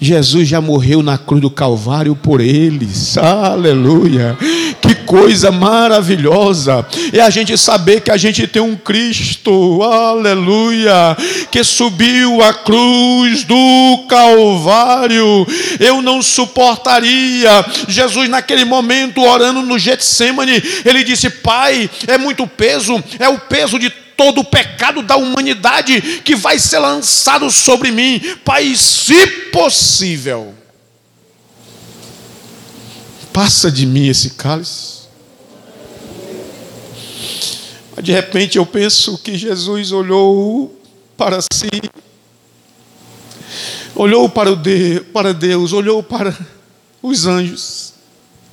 Jesus 0.00 0.46
já 0.46 0.60
morreu 0.60 1.02
na 1.02 1.18
cruz 1.18 1.42
do 1.42 1.50
Calvário 1.50 2.14
por 2.14 2.40
eles. 2.40 3.18
Aleluia. 3.18 4.36
Que 4.80 4.94
coisa 4.94 5.50
maravilhosa. 5.50 6.86
É 7.12 7.20
a 7.20 7.30
gente 7.30 7.58
saber 7.58 8.00
que 8.00 8.10
a 8.10 8.16
gente 8.16 8.46
tem 8.46 8.62
um 8.62 8.76
Cristo. 8.76 9.82
Aleluia. 9.82 11.16
Que 11.50 11.64
subiu 11.64 12.42
a 12.42 12.54
cruz 12.54 13.42
do 13.42 14.06
Calvário. 14.08 15.46
Eu 15.80 16.00
não 16.00 16.22
suportaria. 16.22 17.64
Jesus, 17.88 18.28
naquele 18.28 18.64
momento, 18.64 19.20
orando 19.22 19.62
no 19.62 19.78
Getsemane, 19.78 20.62
ele 20.84 21.02
disse: 21.02 21.28
Pai, 21.28 21.90
é 22.06 22.16
muito 22.16 22.46
peso, 22.46 23.02
é 23.18 23.28
o 23.28 23.38
peso 23.38 23.78
de 23.78 23.90
todo 24.18 24.40
o 24.40 24.44
pecado 24.44 25.00
da 25.00 25.16
humanidade 25.16 26.00
que 26.24 26.34
vai 26.34 26.58
ser 26.58 26.80
lançado 26.80 27.48
sobre 27.52 27.92
mim. 27.92 28.20
Pai, 28.44 28.74
se 28.74 29.26
possível, 29.52 30.52
passa 33.32 33.70
de 33.70 33.86
mim 33.86 34.08
esse 34.08 34.30
cálice. 34.30 34.98
De 38.02 38.10
repente 38.10 38.58
eu 38.58 38.66
penso 38.66 39.16
que 39.18 39.38
Jesus 39.38 39.92
olhou 39.92 40.76
para 41.16 41.40
si, 41.52 41.68
olhou 43.94 44.28
para, 44.28 44.52
o 44.52 44.56
de, 44.56 45.00
para 45.12 45.32
Deus, 45.32 45.72
olhou 45.72 46.02
para 46.02 46.36
os 47.00 47.26
anjos 47.26 47.94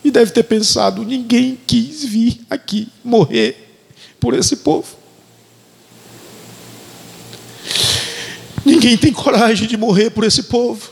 e 0.03 0.11
deve 0.11 0.32
ter 0.32 0.43
pensado: 0.43 1.03
ninguém 1.03 1.57
quis 1.66 2.03
vir 2.03 2.41
aqui 2.49 2.88
morrer 3.03 3.80
por 4.20 4.36
esse 4.36 4.57
povo. 4.57 5.05
Ninguém 8.66 8.97
tem 8.97 9.13
coragem 9.13 9.68
de 9.68 9.78
morrer 9.78 10.09
por 10.09 10.24
esse 10.24 10.43
povo. 10.43 10.89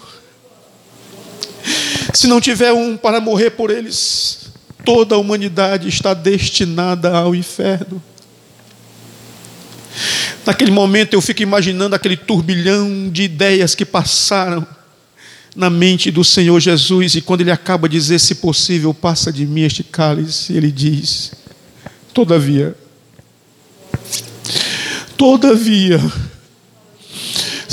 Se 2.14 2.28
não 2.28 2.40
tiver 2.40 2.72
um 2.72 2.96
para 2.96 3.20
morrer 3.20 3.50
por 3.52 3.72
eles, 3.72 4.52
toda 4.86 5.16
a 5.16 5.18
humanidade 5.18 5.90
está 5.90 6.14
destinada 6.14 7.18
ao 7.18 7.34
inferno. 7.34 8.02
Naquele 10.46 10.72
momento 10.72 11.14
eu 11.14 11.22
fico 11.22 11.42
imaginando 11.42 11.96
aquele 11.96 12.18
turbilhão 12.18 13.10
de 13.10 13.24
ideias 13.24 13.74
que 13.74 13.86
passaram 13.86 14.68
na 15.56 15.70
mente 15.70 16.12
do 16.12 16.24
Senhor 16.24 16.60
Jesus, 16.60 17.16
e 17.16 17.22
quando 17.22 17.42
ele 17.42 17.52
acaba 17.52 17.88
de 17.88 17.96
dizer, 17.96 18.20
se 18.20 18.36
possível, 18.36 18.94
passa 18.94 19.32
de 19.32 19.46
mim 19.46 19.62
este 19.62 19.84
cálice, 19.84 20.54
ele 20.54 20.72
diz: 20.72 21.32
Todavia, 22.14 22.76
todavia, 25.16 26.00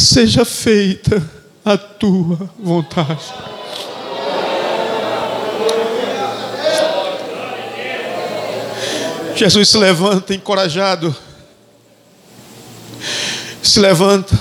seja 0.01 0.45
feita 0.45 1.23
a 1.65 1.77
tua 1.77 2.51
vontade. 2.59 3.23
Jesus 9.37 9.69
se 9.69 9.79
levanta 9.79 10.35
encorajado, 10.35 11.17
se 13.63 13.81
levanta, 13.81 14.39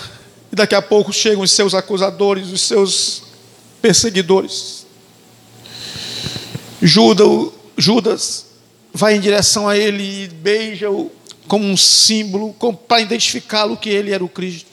e 0.52 0.56
daqui 0.56 0.76
a 0.76 0.82
pouco 0.82 1.14
chegam 1.14 1.42
os 1.42 1.52
seus 1.52 1.74
acusadores, 1.74 2.50
os 2.50 2.62
seus 2.62 3.24
perseguidores. 3.82 4.86
Judas, 6.82 8.46
vai 8.94 9.16
em 9.16 9.22
direção 9.22 9.70
a 9.70 9.78
ele 9.78 10.24
e 10.24 10.28
beija-o 10.28 11.12
como 11.48 11.66
um 11.66 11.78
símbolo, 11.78 12.54
para 12.88 13.02
identificá-lo 13.02 13.78
que 13.78 13.90
ele 13.90 14.12
era 14.12 14.24
o 14.24 14.30
Cristo. 14.30 14.69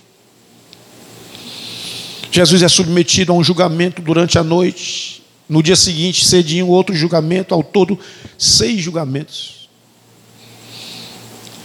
Jesus 2.31 2.62
é 2.62 2.68
submetido 2.68 3.33
a 3.33 3.35
um 3.35 3.43
julgamento 3.43 4.03
durante 4.03 4.39
a 4.39 4.45
noite. 4.45 5.22
No 5.49 5.62
dia 5.62 5.77
seguinte, 5.77 6.27
cedinho, 6.27 6.68
outro 6.68 6.95
julgamento, 6.95 7.55
ao 7.55 7.62
todo, 7.62 7.99
seis 8.37 8.81
julgamentos. 8.83 9.68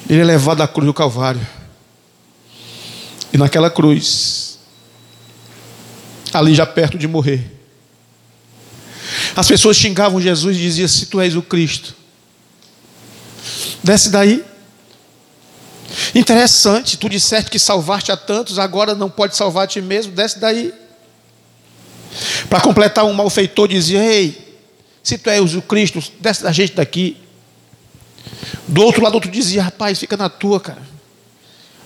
Ele 0.10 0.22
é 0.22 0.24
levado 0.24 0.62
à 0.62 0.68
cruz 0.68 0.86
do 0.86 0.94
Calvário. 0.94 1.46
E 3.34 3.38
naquela 3.38 3.70
cruz, 3.70 4.60
ali 6.34 6.54
já 6.54 6.66
perto 6.66 6.98
de 6.98 7.08
morrer. 7.08 7.60
As 9.36 9.48
pessoas 9.48 9.78
xingavam 9.78 10.22
Jesus 10.22 10.58
e 10.58 10.60
diziam: 10.60 10.88
Se 10.88 11.06
tu 11.06 11.20
és 11.20 11.36
o 11.36 11.42
Cristo, 11.42 11.96
desce 13.84 14.10
daí. 14.10 14.51
Interessante, 16.16 16.98
tu 16.98 17.10
disseste 17.10 17.50
que 17.50 17.60
salvaste 17.60 18.12
a 18.12 18.18
tantos, 18.18 18.60
agora 18.60 18.96
não 18.96 19.10
pode 19.10 19.36
salvar 19.36 19.66
a 19.66 19.68
ti 19.68 19.82
mesmo, 19.82 20.14
desce 20.14 20.40
daí. 20.40 20.74
Para 22.50 22.62
completar, 22.62 23.06
um 23.06 23.14
malfeitor 23.14 23.68
dizia: 23.68 24.04
Ei, 24.04 24.58
se 25.04 25.18
tu 25.18 25.30
és 25.30 25.56
o 25.56 25.62
Cristo, 25.62 26.02
desce 26.20 26.44
da 26.44 26.52
gente 26.52 26.74
daqui. 26.74 27.18
Do 28.68 28.82
outro 28.82 29.02
lado, 29.02 29.16
outro 29.16 29.32
dizia: 29.32 29.64
Rapaz, 29.64 30.00
fica 30.00 30.18
na 30.18 30.30
tua, 30.30 30.60
cara. 30.60 30.82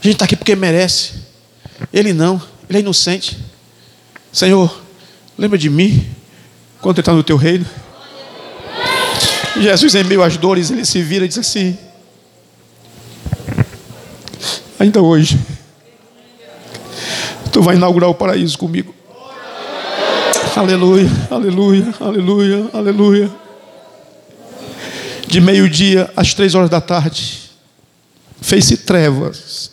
A 0.02 0.04
gente 0.04 0.14
está 0.14 0.26
aqui 0.26 0.36
porque 0.36 0.56
merece. 0.56 1.14
Ele 1.92 2.14
não, 2.14 2.42
ele 2.70 2.80
é 2.80 2.82
inocente. 2.82 3.38
Senhor, 4.32 4.82
lembra 5.38 5.58
de 5.58 5.70
mim 5.70 6.06
quando 6.82 6.98
ele 6.98 7.02
está 7.02 7.14
no 7.14 7.24
teu 7.24 7.38
reino. 7.38 7.66
Jesus, 9.58 9.96
em 9.96 10.04
meio 10.04 10.22
às 10.22 10.38
dores, 10.38 10.70
ele 10.70 10.86
se 10.86 11.02
vira 11.02 11.26
e 11.26 11.28
diz 11.28 11.38
assim: 11.38 11.78
Ainda 14.80 15.02
hoje, 15.02 15.40
tu 17.52 17.62
vai 17.62 17.76
inaugurar 17.76 18.10
o 18.10 18.16
paraíso 18.16 18.58
comigo. 18.58 18.94
Aleluia, 20.56 21.10
aleluia, 21.30 21.94
aleluia, 22.00 22.70
aleluia. 22.74 23.32
De 25.28 25.42
meio-dia 25.42 26.12
às 26.16 26.34
três 26.34 26.56
horas 26.56 26.70
da 26.70 26.80
tarde, 26.80 27.52
fez-se 28.42 28.78
trevas, 28.78 29.72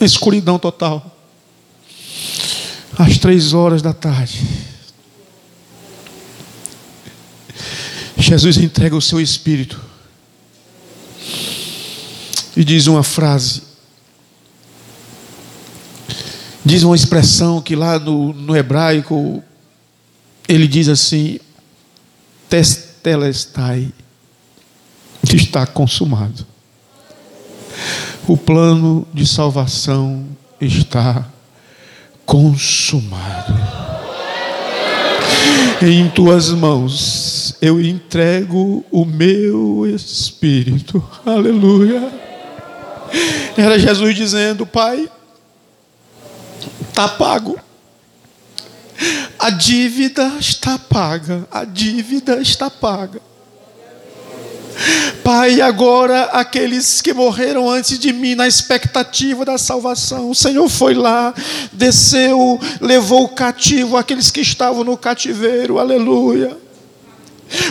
escuridão 0.00 0.58
total 0.58 1.12
às 2.98 3.18
três 3.18 3.52
horas 3.52 3.82
da 3.82 3.92
tarde. 3.92 4.40
Jesus 8.16 8.56
entrega 8.56 8.96
o 8.96 9.02
seu 9.02 9.20
espírito 9.20 9.80
e 12.56 12.64
diz 12.64 12.86
uma 12.86 13.02
frase, 13.02 13.62
diz 16.64 16.82
uma 16.82 16.96
expressão 16.96 17.60
que 17.60 17.74
lá 17.74 17.98
no, 17.98 18.32
no 18.32 18.56
hebraico 18.56 19.42
ele 20.48 20.66
diz 20.66 20.88
assim: 20.88 21.38
Testelestai, 22.48 23.92
está 25.32 25.66
consumado. 25.66 26.46
O 28.26 28.36
plano 28.36 29.06
de 29.12 29.26
salvação 29.26 30.26
está 30.60 31.26
consumado. 32.24 33.54
Em 35.80 36.08
tuas 36.10 36.50
mãos 36.50 37.56
eu 37.60 37.80
entrego 37.80 38.84
o 38.90 39.04
meu 39.04 39.86
espírito. 39.86 41.02
Aleluia. 41.26 42.12
Era 43.56 43.78
Jesus 43.78 44.14
dizendo: 44.14 44.64
Pai, 44.64 45.08
está 46.88 47.08
pago. 47.08 47.58
A 49.38 49.50
dívida 49.50 50.34
está 50.38 50.78
paga. 50.78 51.46
A 51.50 51.64
dívida 51.64 52.40
está 52.40 52.70
paga. 52.70 53.20
Pai, 55.22 55.60
agora 55.60 56.24
aqueles 56.24 57.00
que 57.00 57.12
morreram 57.12 57.70
antes 57.70 57.98
de 57.98 58.12
mim, 58.12 58.34
na 58.34 58.48
expectativa 58.48 59.44
da 59.44 59.58
salvação, 59.58 60.30
o 60.30 60.34
Senhor 60.34 60.68
foi 60.68 60.94
lá, 60.94 61.34
desceu, 61.72 62.58
levou 62.80 63.24
o 63.24 63.28
cativo, 63.28 63.96
aqueles 63.96 64.30
que 64.30 64.40
estavam 64.40 64.82
no 64.82 64.96
cativeiro, 64.96 65.78
aleluia. 65.78 66.56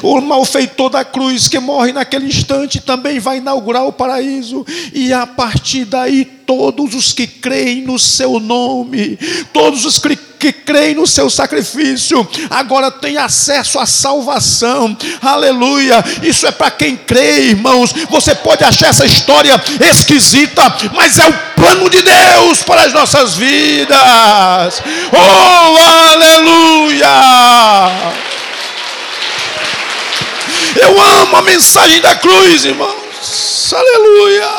O 0.01 0.19
malfeitor 0.21 0.89
da 0.89 1.03
cruz 1.03 1.47
que 1.47 1.59
morre 1.59 1.91
naquele 1.91 2.27
instante 2.27 2.79
também 2.79 3.19
vai 3.19 3.37
inaugurar 3.37 3.85
o 3.85 3.93
paraíso, 3.93 4.65
e 4.93 5.13
a 5.13 5.25
partir 5.25 5.85
daí 5.85 6.25
todos 6.25 6.95
os 6.95 7.13
que 7.13 7.27
creem 7.27 7.83
no 7.83 7.97
seu 7.97 8.39
nome, 8.39 9.17
todos 9.53 9.85
os 9.85 9.97
que 9.97 10.17
que 10.41 10.51
creem 10.51 10.95
no 10.95 11.05
seu 11.05 11.29
sacrifício, 11.29 12.27
agora 12.49 12.89
tem 12.89 13.15
acesso 13.15 13.77
à 13.77 13.85
salvação. 13.85 14.97
Aleluia! 15.21 16.03
Isso 16.23 16.47
é 16.47 16.51
para 16.51 16.71
quem 16.71 16.97
crê, 16.97 17.49
irmãos. 17.49 17.93
Você 18.09 18.33
pode 18.33 18.63
achar 18.63 18.87
essa 18.87 19.05
história 19.05 19.61
esquisita, 19.79 20.75
mas 20.95 21.19
é 21.19 21.29
o 21.29 21.33
plano 21.55 21.87
de 21.91 22.01
Deus 22.01 22.63
para 22.63 22.85
as 22.85 22.91
nossas 22.91 23.35
vidas. 23.35 24.81
Oh, 25.13 25.77
aleluia! 26.11 27.07
Eu 30.81 30.99
amo 30.99 31.37
a 31.37 31.41
mensagem 31.43 32.01
da 32.01 32.15
cruz, 32.15 32.65
irmãos. 32.65 33.71
Aleluia! 33.71 34.49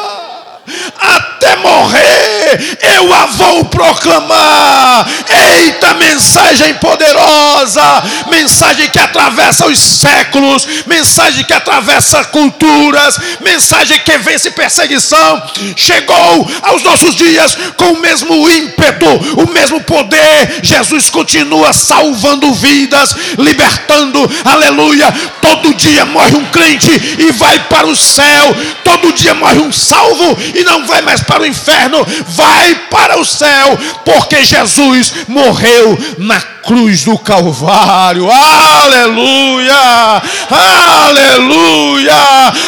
Até 1.43 1.57
morrer, 1.57 2.79
eu 2.97 3.13
a 3.13 3.27
vou 3.27 3.65
proclamar. 3.65 5.07
Eita, 5.29 5.95
mensagem 5.95 6.75
poderosa, 6.75 7.83
mensagem 8.31 8.89
que 8.89 8.99
atravessa 8.99 9.67
os 9.67 9.79
séculos, 9.79 10.67
mensagem 10.87 11.45
que 11.45 11.53
atravessa 11.53 12.25
culturas, 12.25 13.19
mensagem 13.41 13.99
que 14.05 14.17
vence 14.19 14.53
perseguição. 14.53 15.43
Chegou 15.77 16.51
aos 16.63 16.83
nossos 16.85 17.17
dias 17.17 17.57
com 17.77 17.93
o 17.93 18.01
mesmo 18.01 18.49
ímpeto, 18.49 19.07
o 19.37 19.51
mesmo 19.53 19.81
poder. 19.83 20.61
Jesus 20.63 21.11
continua 21.11 21.73
salvando 21.73 22.55
vidas, 22.55 23.17
libertando, 23.37 24.31
aleluia. 24.45 25.13
Todo 25.41 25.75
dia 25.75 26.05
morre 26.05 26.37
um 26.37 26.45
crente 26.47 26.91
e 27.19 27.33
vai 27.33 27.59
para 27.65 27.87
o 27.87 27.97
céu, 27.97 28.57
todo 28.85 29.13
dia 29.13 29.35
morre 29.35 29.59
um 29.59 29.73
salvo 29.73 30.39
e 30.55 30.63
não 30.63 30.87
vai 30.87 31.03
mais 31.03 31.21
para 31.23 31.32
o 31.41 31.47
inferno, 31.47 32.05
vai 32.29 32.75
para 32.91 33.19
o 33.19 33.25
céu, 33.25 33.79
porque 34.05 34.45
Jesus 34.45 35.13
morreu 35.29 35.99
na 36.19 36.41
cruz 36.41 37.05
do 37.05 37.19
Calvário. 37.19 38.31
Aleluia! 38.31 40.23
Aleluia! 40.51 42.15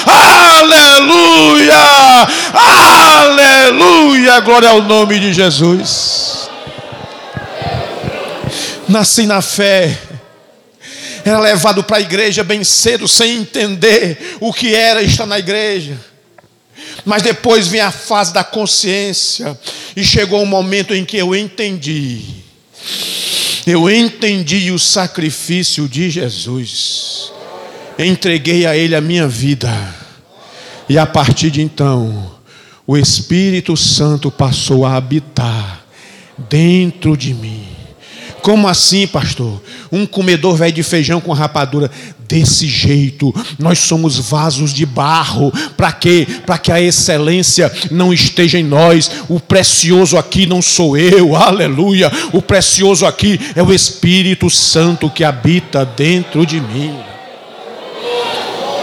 Aleluia! 0.06 1.74
Aleluia! 2.54 4.40
Glória 4.40 4.70
ao 4.70 4.82
nome 4.82 5.18
de 5.20 5.32
Jesus. 5.32 6.48
Nasci 8.88 9.26
na 9.26 9.40
fé 9.40 9.98
era 11.24 11.40
levado 11.40 11.82
para 11.82 11.96
a 11.96 12.00
igreja 12.00 12.44
bem 12.44 12.62
cedo, 12.62 13.08
sem 13.08 13.38
entender 13.38 14.36
o 14.40 14.52
que 14.52 14.74
era 14.74 15.02
estar 15.02 15.24
na 15.24 15.38
igreja. 15.38 15.98
Mas 17.04 17.22
depois 17.22 17.68
vem 17.68 17.80
a 17.80 17.90
fase 17.90 18.32
da 18.32 18.42
consciência, 18.42 19.58
e 19.94 20.02
chegou 20.02 20.42
um 20.42 20.46
momento 20.46 20.94
em 20.94 21.04
que 21.04 21.16
eu 21.16 21.34
entendi. 21.34 22.22
Eu 23.66 23.88
entendi 23.90 24.70
o 24.70 24.78
sacrifício 24.78 25.88
de 25.88 26.10
Jesus. 26.10 27.32
entreguei 27.98 28.66
a 28.66 28.76
Ele 28.76 28.94
a 28.94 29.00
minha 29.00 29.28
vida. 29.28 29.70
E 30.88 30.98
a 30.98 31.06
partir 31.06 31.50
de 31.50 31.62
então, 31.62 32.32
o 32.86 32.96
Espírito 32.96 33.76
Santo 33.76 34.30
passou 34.30 34.84
a 34.84 34.96
habitar 34.96 35.84
dentro 36.50 37.16
de 37.16 37.32
mim. 37.32 37.66
Como 38.42 38.68
assim, 38.68 39.06
pastor? 39.06 39.62
Um 39.90 40.04
comedor 40.04 40.56
velho 40.56 40.74
de 40.74 40.82
feijão 40.82 41.18
com 41.18 41.32
rapadura. 41.32 41.90
Desse 42.26 42.66
jeito, 42.66 43.34
nós 43.58 43.78
somos 43.80 44.18
vasos 44.18 44.72
de 44.72 44.86
barro. 44.86 45.52
Para 45.76 45.92
quê? 45.92 46.26
Para 46.46 46.58
que 46.58 46.72
a 46.72 46.80
excelência 46.80 47.70
não 47.90 48.12
esteja 48.12 48.58
em 48.58 48.64
nós. 48.64 49.10
O 49.28 49.38
precioso 49.38 50.16
aqui 50.16 50.46
não 50.46 50.62
sou 50.62 50.96
eu, 50.96 51.36
aleluia. 51.36 52.10
O 52.32 52.40
precioso 52.40 53.04
aqui 53.04 53.38
é 53.54 53.62
o 53.62 53.72
Espírito 53.72 54.48
Santo 54.48 55.10
que 55.10 55.24
habita 55.24 55.84
dentro 55.84 56.46
de 56.46 56.60
mim. 56.60 56.94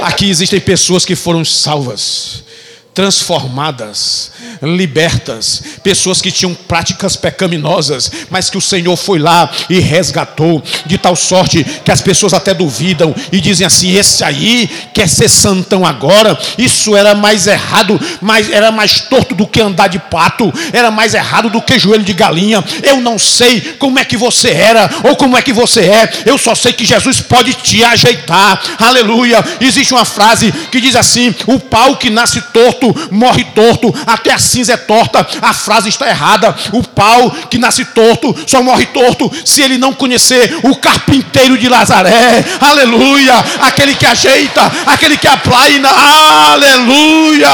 Aqui 0.02 0.30
existem 0.30 0.60
pessoas 0.60 1.06
que 1.06 1.16
foram 1.16 1.46
salvas 1.46 2.51
transformadas, 2.94 4.32
libertas, 4.62 5.64
pessoas 5.82 6.22
que 6.22 6.32
tinham 6.32 6.54
práticas 6.54 7.16
pecaminosas, 7.16 8.12
mas 8.30 8.50
que 8.50 8.58
o 8.58 8.62
Senhor 8.62 8.96
foi 8.98 9.18
lá 9.18 9.50
e 9.70 9.80
resgatou, 9.80 10.62
de 10.86 10.98
tal 10.98 11.16
sorte 11.16 11.64
que 11.64 11.92
as 11.92 12.02
pessoas 12.02 12.34
até 12.34 12.54
duvidam 12.54 13.16
e 13.32 13.40
dizem 13.40 13.66
assim: 13.66 13.96
esse 13.96 14.24
aí 14.24 14.70
quer 14.94 15.08
ser 15.08 15.30
santão 15.30 15.86
agora, 15.86 16.38
isso 16.58 16.96
era 16.96 17.16
mais 17.16 17.48
errado, 17.48 18.00
mas 18.20 18.52
era 18.52 18.72
mais 18.72 19.00
torto 19.00 19.34
do 19.34 19.48
que 19.48 19.62
andar 19.62 19.88
de 19.88 20.00
pato, 20.00 20.52
era 20.74 20.92
mais 20.92 21.14
errado 21.14 21.50
do 21.50 21.62
que 21.62 21.80
joelho 21.80 22.04
de 22.04 22.14
galinha. 22.14 22.64
Eu 22.84 23.00
não 23.00 23.18
sei 23.18 23.62
como 23.80 24.00
é 24.00 24.06
que 24.06 24.18
você 24.18 24.50
era 24.50 24.90
ou 25.04 25.16
como 25.16 25.38
é 25.38 25.42
que 25.42 25.54
você 25.54 25.82
é, 25.82 26.12
eu 26.26 26.38
só 26.38 26.54
sei 26.56 26.74
que 26.74 26.86
Jesus 26.86 27.22
pode 27.22 27.54
te 27.54 27.84
ajeitar, 27.84 28.62
aleluia. 28.80 29.44
Existe 29.62 29.94
uma 29.94 30.06
frase 30.06 30.52
que 30.70 30.82
diz 30.82 30.96
assim: 30.96 31.34
o 31.48 31.58
pau 31.58 31.96
que 31.96 32.10
nasce 32.10 32.42
torto 32.54 32.81
torto 32.82 33.10
morre 33.12 33.44
torto, 33.54 33.94
até 34.08 34.34
a 34.34 34.40
cinza 34.40 34.74
é 34.74 34.78
torta. 34.78 35.26
A 35.42 35.54
frase 35.54 35.90
está 35.90 36.10
errada. 36.10 36.56
O 36.74 36.84
pau 36.84 37.30
que 37.50 37.60
nasce 37.60 37.86
torto 37.86 38.36
só 38.48 38.64
morre 38.64 38.88
torto 38.88 39.32
se 39.46 39.62
ele 39.62 39.78
não 39.78 39.94
conhecer 39.94 40.60
o 40.64 40.76
carpinteiro 40.76 41.58
de 41.58 41.70
Lazaré. 41.70 42.44
Aleluia! 42.60 43.36
Aquele 43.62 43.94
que 43.96 44.06
ajeita, 44.06 44.72
aquele 44.88 45.18
que 45.18 45.28
aplaina. 45.28 45.90
Aleluia! 45.90 47.50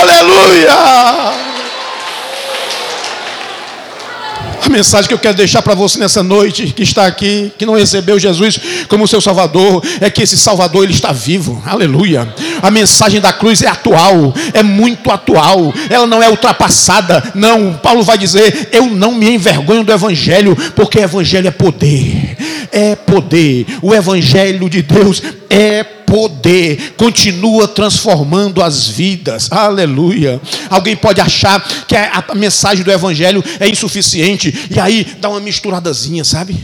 Aleluia! 0.00 1.48
A 4.60 4.67
mensagem 4.78 5.08
que 5.08 5.14
eu 5.14 5.18
quero 5.18 5.36
deixar 5.36 5.60
para 5.60 5.74
você 5.74 5.98
nessa 5.98 6.22
noite, 6.22 6.66
que 6.66 6.84
está 6.84 7.04
aqui, 7.04 7.52
que 7.58 7.66
não 7.66 7.74
recebeu 7.74 8.16
Jesus 8.16 8.60
como 8.86 9.08
seu 9.08 9.20
Salvador, 9.20 9.82
é 10.00 10.08
que 10.08 10.22
esse 10.22 10.38
Salvador 10.38 10.84
ele 10.84 10.92
está 10.92 11.10
vivo. 11.10 11.60
Aleluia. 11.66 12.32
A 12.62 12.70
mensagem 12.70 13.20
da 13.20 13.32
cruz 13.32 13.60
é 13.60 13.66
atual, 13.66 14.32
é 14.52 14.62
muito 14.62 15.10
atual. 15.10 15.74
Ela 15.90 16.06
não 16.06 16.22
é 16.22 16.30
ultrapassada. 16.30 17.32
Não, 17.34 17.74
Paulo 17.74 18.04
vai 18.04 18.16
dizer: 18.16 18.68
"Eu 18.70 18.86
não 18.86 19.12
me 19.12 19.28
envergonho 19.28 19.82
do 19.82 19.92
evangelho, 19.92 20.56
porque 20.76 20.98
o 20.98 21.02
evangelho 21.02 21.48
é 21.48 21.50
poder. 21.50 22.36
É 22.70 22.94
poder. 22.94 23.66
O 23.82 23.92
evangelho 23.92 24.70
de 24.70 24.82
Deus 24.82 25.20
é 25.50 25.82
poder, 25.82 25.97
continua 26.96 27.68
transformando 27.68 28.62
as 28.62 28.88
vidas. 28.88 29.50
Aleluia. 29.50 30.40
Alguém 30.70 30.96
pode 30.96 31.20
achar 31.20 31.60
que 31.86 31.94
a 31.96 32.24
mensagem 32.34 32.84
do 32.84 32.90
Evangelho 32.90 33.42
é 33.60 33.68
insuficiente, 33.68 34.52
e 34.70 34.78
aí 34.78 35.04
dá 35.20 35.28
uma 35.28 35.40
misturadazinha, 35.40 36.24
sabe? 36.24 36.58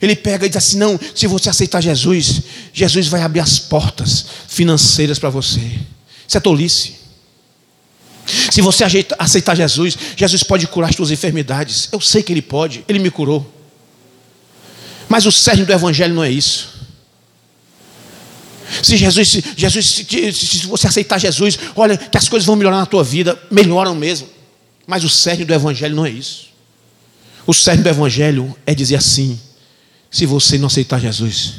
Ele 0.00 0.16
pega 0.16 0.46
e 0.46 0.48
diz 0.48 0.56
assim: 0.56 0.78
não, 0.78 0.98
se 1.14 1.26
você 1.26 1.48
aceitar 1.48 1.80
Jesus, 1.80 2.42
Jesus 2.72 3.06
vai 3.06 3.22
abrir 3.22 3.40
as 3.40 3.58
portas 3.58 4.26
financeiras 4.48 5.18
para 5.18 5.30
você. 5.30 5.60
Isso 6.26 6.36
é 6.36 6.40
tolice. 6.40 7.02
Se 8.26 8.60
você 8.60 8.84
aceitar 9.18 9.56
Jesus, 9.56 9.96
Jesus 10.16 10.42
pode 10.42 10.66
curar 10.66 10.90
as 10.90 10.96
suas 10.96 11.10
enfermidades. 11.10 11.88
Eu 11.92 12.00
sei 12.00 12.22
que 12.22 12.32
Ele 12.32 12.42
pode, 12.42 12.84
Ele 12.88 12.98
me 12.98 13.10
curou. 13.10 13.48
Mas 15.08 15.26
o 15.26 15.32
cerne 15.32 15.64
do 15.64 15.72
Evangelho 15.72 16.14
não 16.14 16.24
é 16.24 16.30
isso. 16.30 16.71
Se 18.82 18.96
Jesus, 18.96 19.28
Jesus, 19.56 19.86
se, 19.86 20.32
se 20.32 20.66
você 20.66 20.86
aceitar 20.86 21.18
Jesus, 21.18 21.58
olha 21.74 21.96
que 21.96 22.16
as 22.16 22.28
coisas 22.28 22.46
vão 22.46 22.56
melhorar 22.56 22.78
na 22.78 22.86
tua 22.86 23.02
vida, 23.02 23.40
melhoram 23.50 23.94
mesmo. 23.94 24.28
Mas 24.86 25.04
o 25.04 25.08
cerne 25.08 25.44
do 25.44 25.52
Evangelho 25.52 25.94
não 25.96 26.06
é 26.06 26.10
isso. 26.10 26.46
O 27.46 27.52
cerne 27.52 27.82
do 27.82 27.88
Evangelho 27.88 28.56
é 28.64 28.74
dizer 28.74 28.96
assim: 28.96 29.38
se 30.10 30.26
você 30.26 30.58
não 30.58 30.66
aceitar 30.66 31.00
Jesus, 31.00 31.54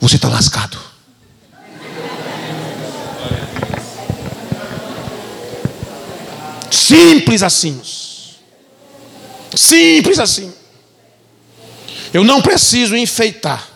você 0.00 0.16
está 0.16 0.28
lascado. 0.28 0.78
Simples 6.70 7.42
assim. 7.42 7.80
Simples 9.54 10.18
assim. 10.18 10.52
Eu 12.12 12.22
não 12.24 12.40
preciso 12.40 12.96
enfeitar. 12.96 13.75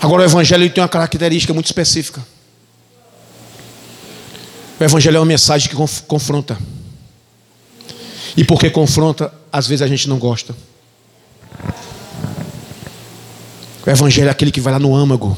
Agora, 0.00 0.22
o 0.22 0.24
Evangelho 0.24 0.70
tem 0.70 0.82
uma 0.82 0.88
característica 0.88 1.52
muito 1.52 1.66
específica. 1.66 2.24
O 4.78 4.84
Evangelho 4.84 5.18
é 5.18 5.20
uma 5.20 5.26
mensagem 5.26 5.68
que 5.68 5.76
confronta. 6.06 6.58
E 8.34 8.42
porque 8.42 8.70
confronta, 8.70 9.32
às 9.52 9.66
vezes 9.66 9.82
a 9.82 9.86
gente 9.86 10.08
não 10.08 10.18
gosta. 10.18 10.56
O 13.86 13.90
Evangelho 13.90 14.28
é 14.28 14.30
aquele 14.30 14.50
que 14.50 14.60
vai 14.60 14.72
lá 14.72 14.78
no 14.78 14.94
âmago. 14.96 15.36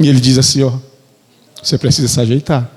E 0.00 0.08
ele 0.08 0.20
diz 0.20 0.38
assim: 0.38 0.62
ó, 0.62 0.72
você 1.62 1.76
precisa 1.76 2.08
se 2.08 2.18
ajeitar. 2.18 2.70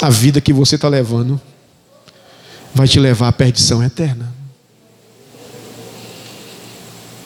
A 0.00 0.10
vida 0.10 0.40
que 0.40 0.52
você 0.52 0.74
está 0.74 0.88
levando 0.88 1.40
vai 2.74 2.88
te 2.88 2.98
levar 2.98 3.28
à 3.28 3.32
perdição 3.32 3.82
eterna. 3.82 4.37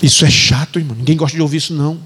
Isso 0.03 0.25
é 0.25 0.31
chato, 0.31 0.81
irmão. 0.81 0.97
Ninguém 0.97 1.17
gosta 1.17 1.37
de 1.37 1.41
ouvir 1.41 1.59
isso, 1.59 1.73
não. 1.73 2.01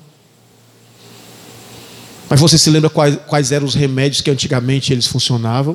Mas 2.29 2.39
você 2.39 2.59
se 2.59 2.69
lembra 2.69 2.91
quais, 2.91 3.17
quais 3.27 3.53
eram 3.53 3.65
os 3.65 3.75
remédios 3.75 4.21
que 4.21 4.31
antigamente 4.31 4.93
eles 4.93 5.07
funcionavam? 5.07 5.75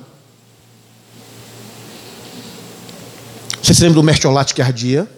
Você 3.61 3.73
se 3.73 3.81
lembra 3.81 3.95
do 3.95 4.03
mertiolate 4.03 4.53
que 4.53 4.61
ardia? 4.61 5.09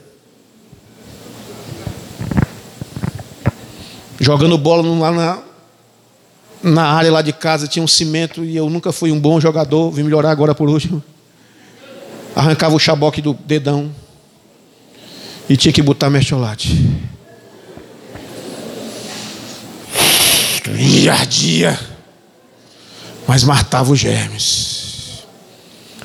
Jogando 4.20 4.58
bola 4.58 4.88
lá 4.88 5.12
na, 5.12 5.44
na 6.72 6.86
área 6.86 7.12
lá 7.12 7.22
de 7.22 7.34
casa 7.34 7.68
tinha 7.68 7.84
um 7.84 7.88
cimento 7.88 8.46
e 8.46 8.56
eu 8.56 8.70
nunca 8.70 8.94
fui 8.94 9.12
um 9.12 9.20
bom 9.20 9.42
jogador, 9.42 9.92
vim 9.92 10.04
melhorar 10.04 10.32
agora 10.32 10.56
por 10.56 10.70
último. 10.70 11.04
Arrancava 12.34 12.76
o 12.76 12.80
chaboque 12.80 13.22
do 13.22 13.34
dedão 13.34 13.92
e 15.50 15.58
tinha 15.58 15.74
que 15.74 15.82
botar 15.82 16.10
mertiolate. 16.10 16.90
E 20.78 21.08
ardia, 21.10 21.80
mas 23.28 23.44
matava 23.44 23.92
os 23.92 24.00
germes. 24.00 25.24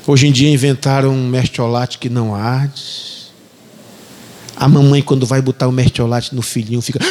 Hoje 0.05 0.27
em 0.27 0.31
dia 0.31 0.49
inventaram 0.49 1.11
um 1.11 1.27
mertiolate 1.27 1.97
que 1.97 2.09
não 2.09 2.35
arde. 2.35 3.29
A 4.55 4.67
mamãe, 4.67 5.01
quando 5.01 5.25
vai 5.25 5.41
botar 5.41 5.67
o 5.67 5.71
mertiolate 5.71 6.35
no 6.35 6.41
filhinho, 6.41 6.81
fica. 6.81 6.99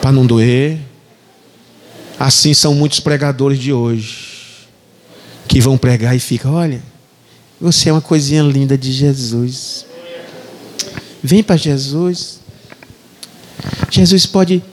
para 0.00 0.12
não 0.12 0.26
doer. 0.26 0.78
Assim 2.18 2.54
são 2.54 2.74
muitos 2.74 3.00
pregadores 3.00 3.58
de 3.58 3.72
hoje. 3.72 4.28
Que 5.48 5.60
vão 5.60 5.76
pregar 5.76 6.14
e 6.14 6.20
ficam, 6.20 6.54
olha, 6.54 6.82
você 7.60 7.90
é 7.90 7.92
uma 7.92 8.00
coisinha 8.00 8.42
linda 8.42 8.78
de 8.78 8.90
Jesus. 8.90 9.84
Vem 11.22 11.42
para 11.42 11.56
Jesus. 11.56 12.40
Jesus 13.90 14.24
pode 14.24 14.64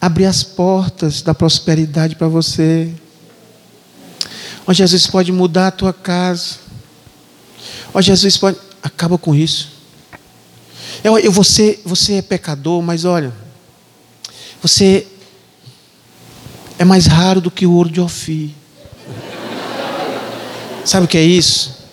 abrir 0.00 0.24
as 0.24 0.42
portas 0.42 1.20
da 1.20 1.34
prosperidade 1.34 2.16
para 2.16 2.26
você. 2.26 2.90
Ó 4.66 4.72
Jesus 4.72 5.06
pode 5.06 5.30
mudar 5.30 5.66
a 5.66 5.70
tua 5.70 5.92
casa. 5.92 6.56
Ó 7.92 8.00
Jesus 8.00 8.38
pode. 8.38 8.56
Acaba 8.82 9.18
com 9.18 9.34
isso. 9.34 9.72
Eu, 11.04 11.18
eu, 11.18 11.30
você, 11.30 11.80
você 11.84 12.14
é 12.14 12.22
pecador, 12.22 12.80
mas 12.80 13.04
olha, 13.04 13.32
você 14.62 15.06
é 16.78 16.84
mais 16.84 17.06
raro 17.06 17.40
do 17.40 17.50
que 17.50 17.66
o 17.66 17.72
ouro 17.72 17.90
de 17.90 18.00
Ofir. 18.00 18.50
Sabe 20.84 21.04
o 21.04 21.08
que 21.08 21.18
é 21.18 21.22
isso? 21.22 21.85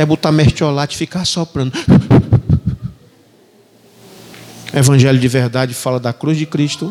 É 0.00 0.06
botar 0.06 0.32
mertiolate 0.32 0.94
e 0.94 0.98
ficar 0.98 1.26
soprando. 1.26 1.72
Evangelho 4.72 5.18
de 5.18 5.28
verdade 5.28 5.74
fala 5.74 6.00
da 6.00 6.10
cruz 6.10 6.38
de 6.38 6.46
Cristo. 6.46 6.90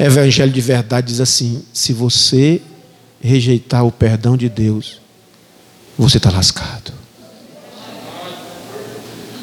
Evangelho 0.00 0.50
de 0.50 0.60
verdade 0.60 1.06
diz 1.06 1.20
assim: 1.20 1.64
se 1.72 1.92
você 1.92 2.60
rejeitar 3.22 3.86
o 3.86 3.92
perdão 3.92 4.36
de 4.36 4.48
Deus, 4.48 5.00
você 5.96 6.16
está 6.16 6.28
lascado. 6.28 6.92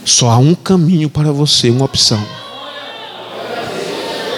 Só 0.03 0.32
há 0.32 0.38
um 0.38 0.53
caminho 0.53 1.09
para 1.09 1.32
você, 1.32 1.70
uma 1.70 1.86
opção. 1.86 2.22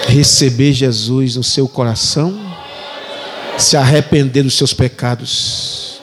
Receber 0.06 0.72
Jesus 0.72 1.34
no 1.34 1.42
seu 1.42 1.66
coração, 1.66 2.38
se 3.58 3.76
arrepender 3.76 4.44
dos 4.44 4.56
seus 4.56 4.72
pecados, 4.72 5.93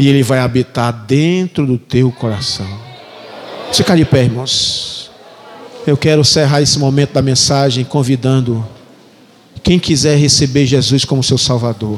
e 0.00 0.08
Ele 0.08 0.22
vai 0.22 0.38
habitar 0.38 0.90
dentro 1.06 1.66
do 1.66 1.76
teu 1.76 2.10
coração. 2.10 2.66
Fica 3.70 3.94
de 3.94 4.04
pé, 4.06 4.24
irmãos. 4.24 5.10
Eu 5.86 5.94
quero 5.94 6.22
encerrar 6.22 6.62
esse 6.62 6.78
momento 6.78 7.12
da 7.12 7.20
mensagem 7.20 7.84
convidando 7.84 8.66
quem 9.62 9.78
quiser 9.78 10.16
receber 10.16 10.64
Jesus 10.64 11.04
como 11.04 11.22
seu 11.22 11.36
Salvador. 11.36 11.88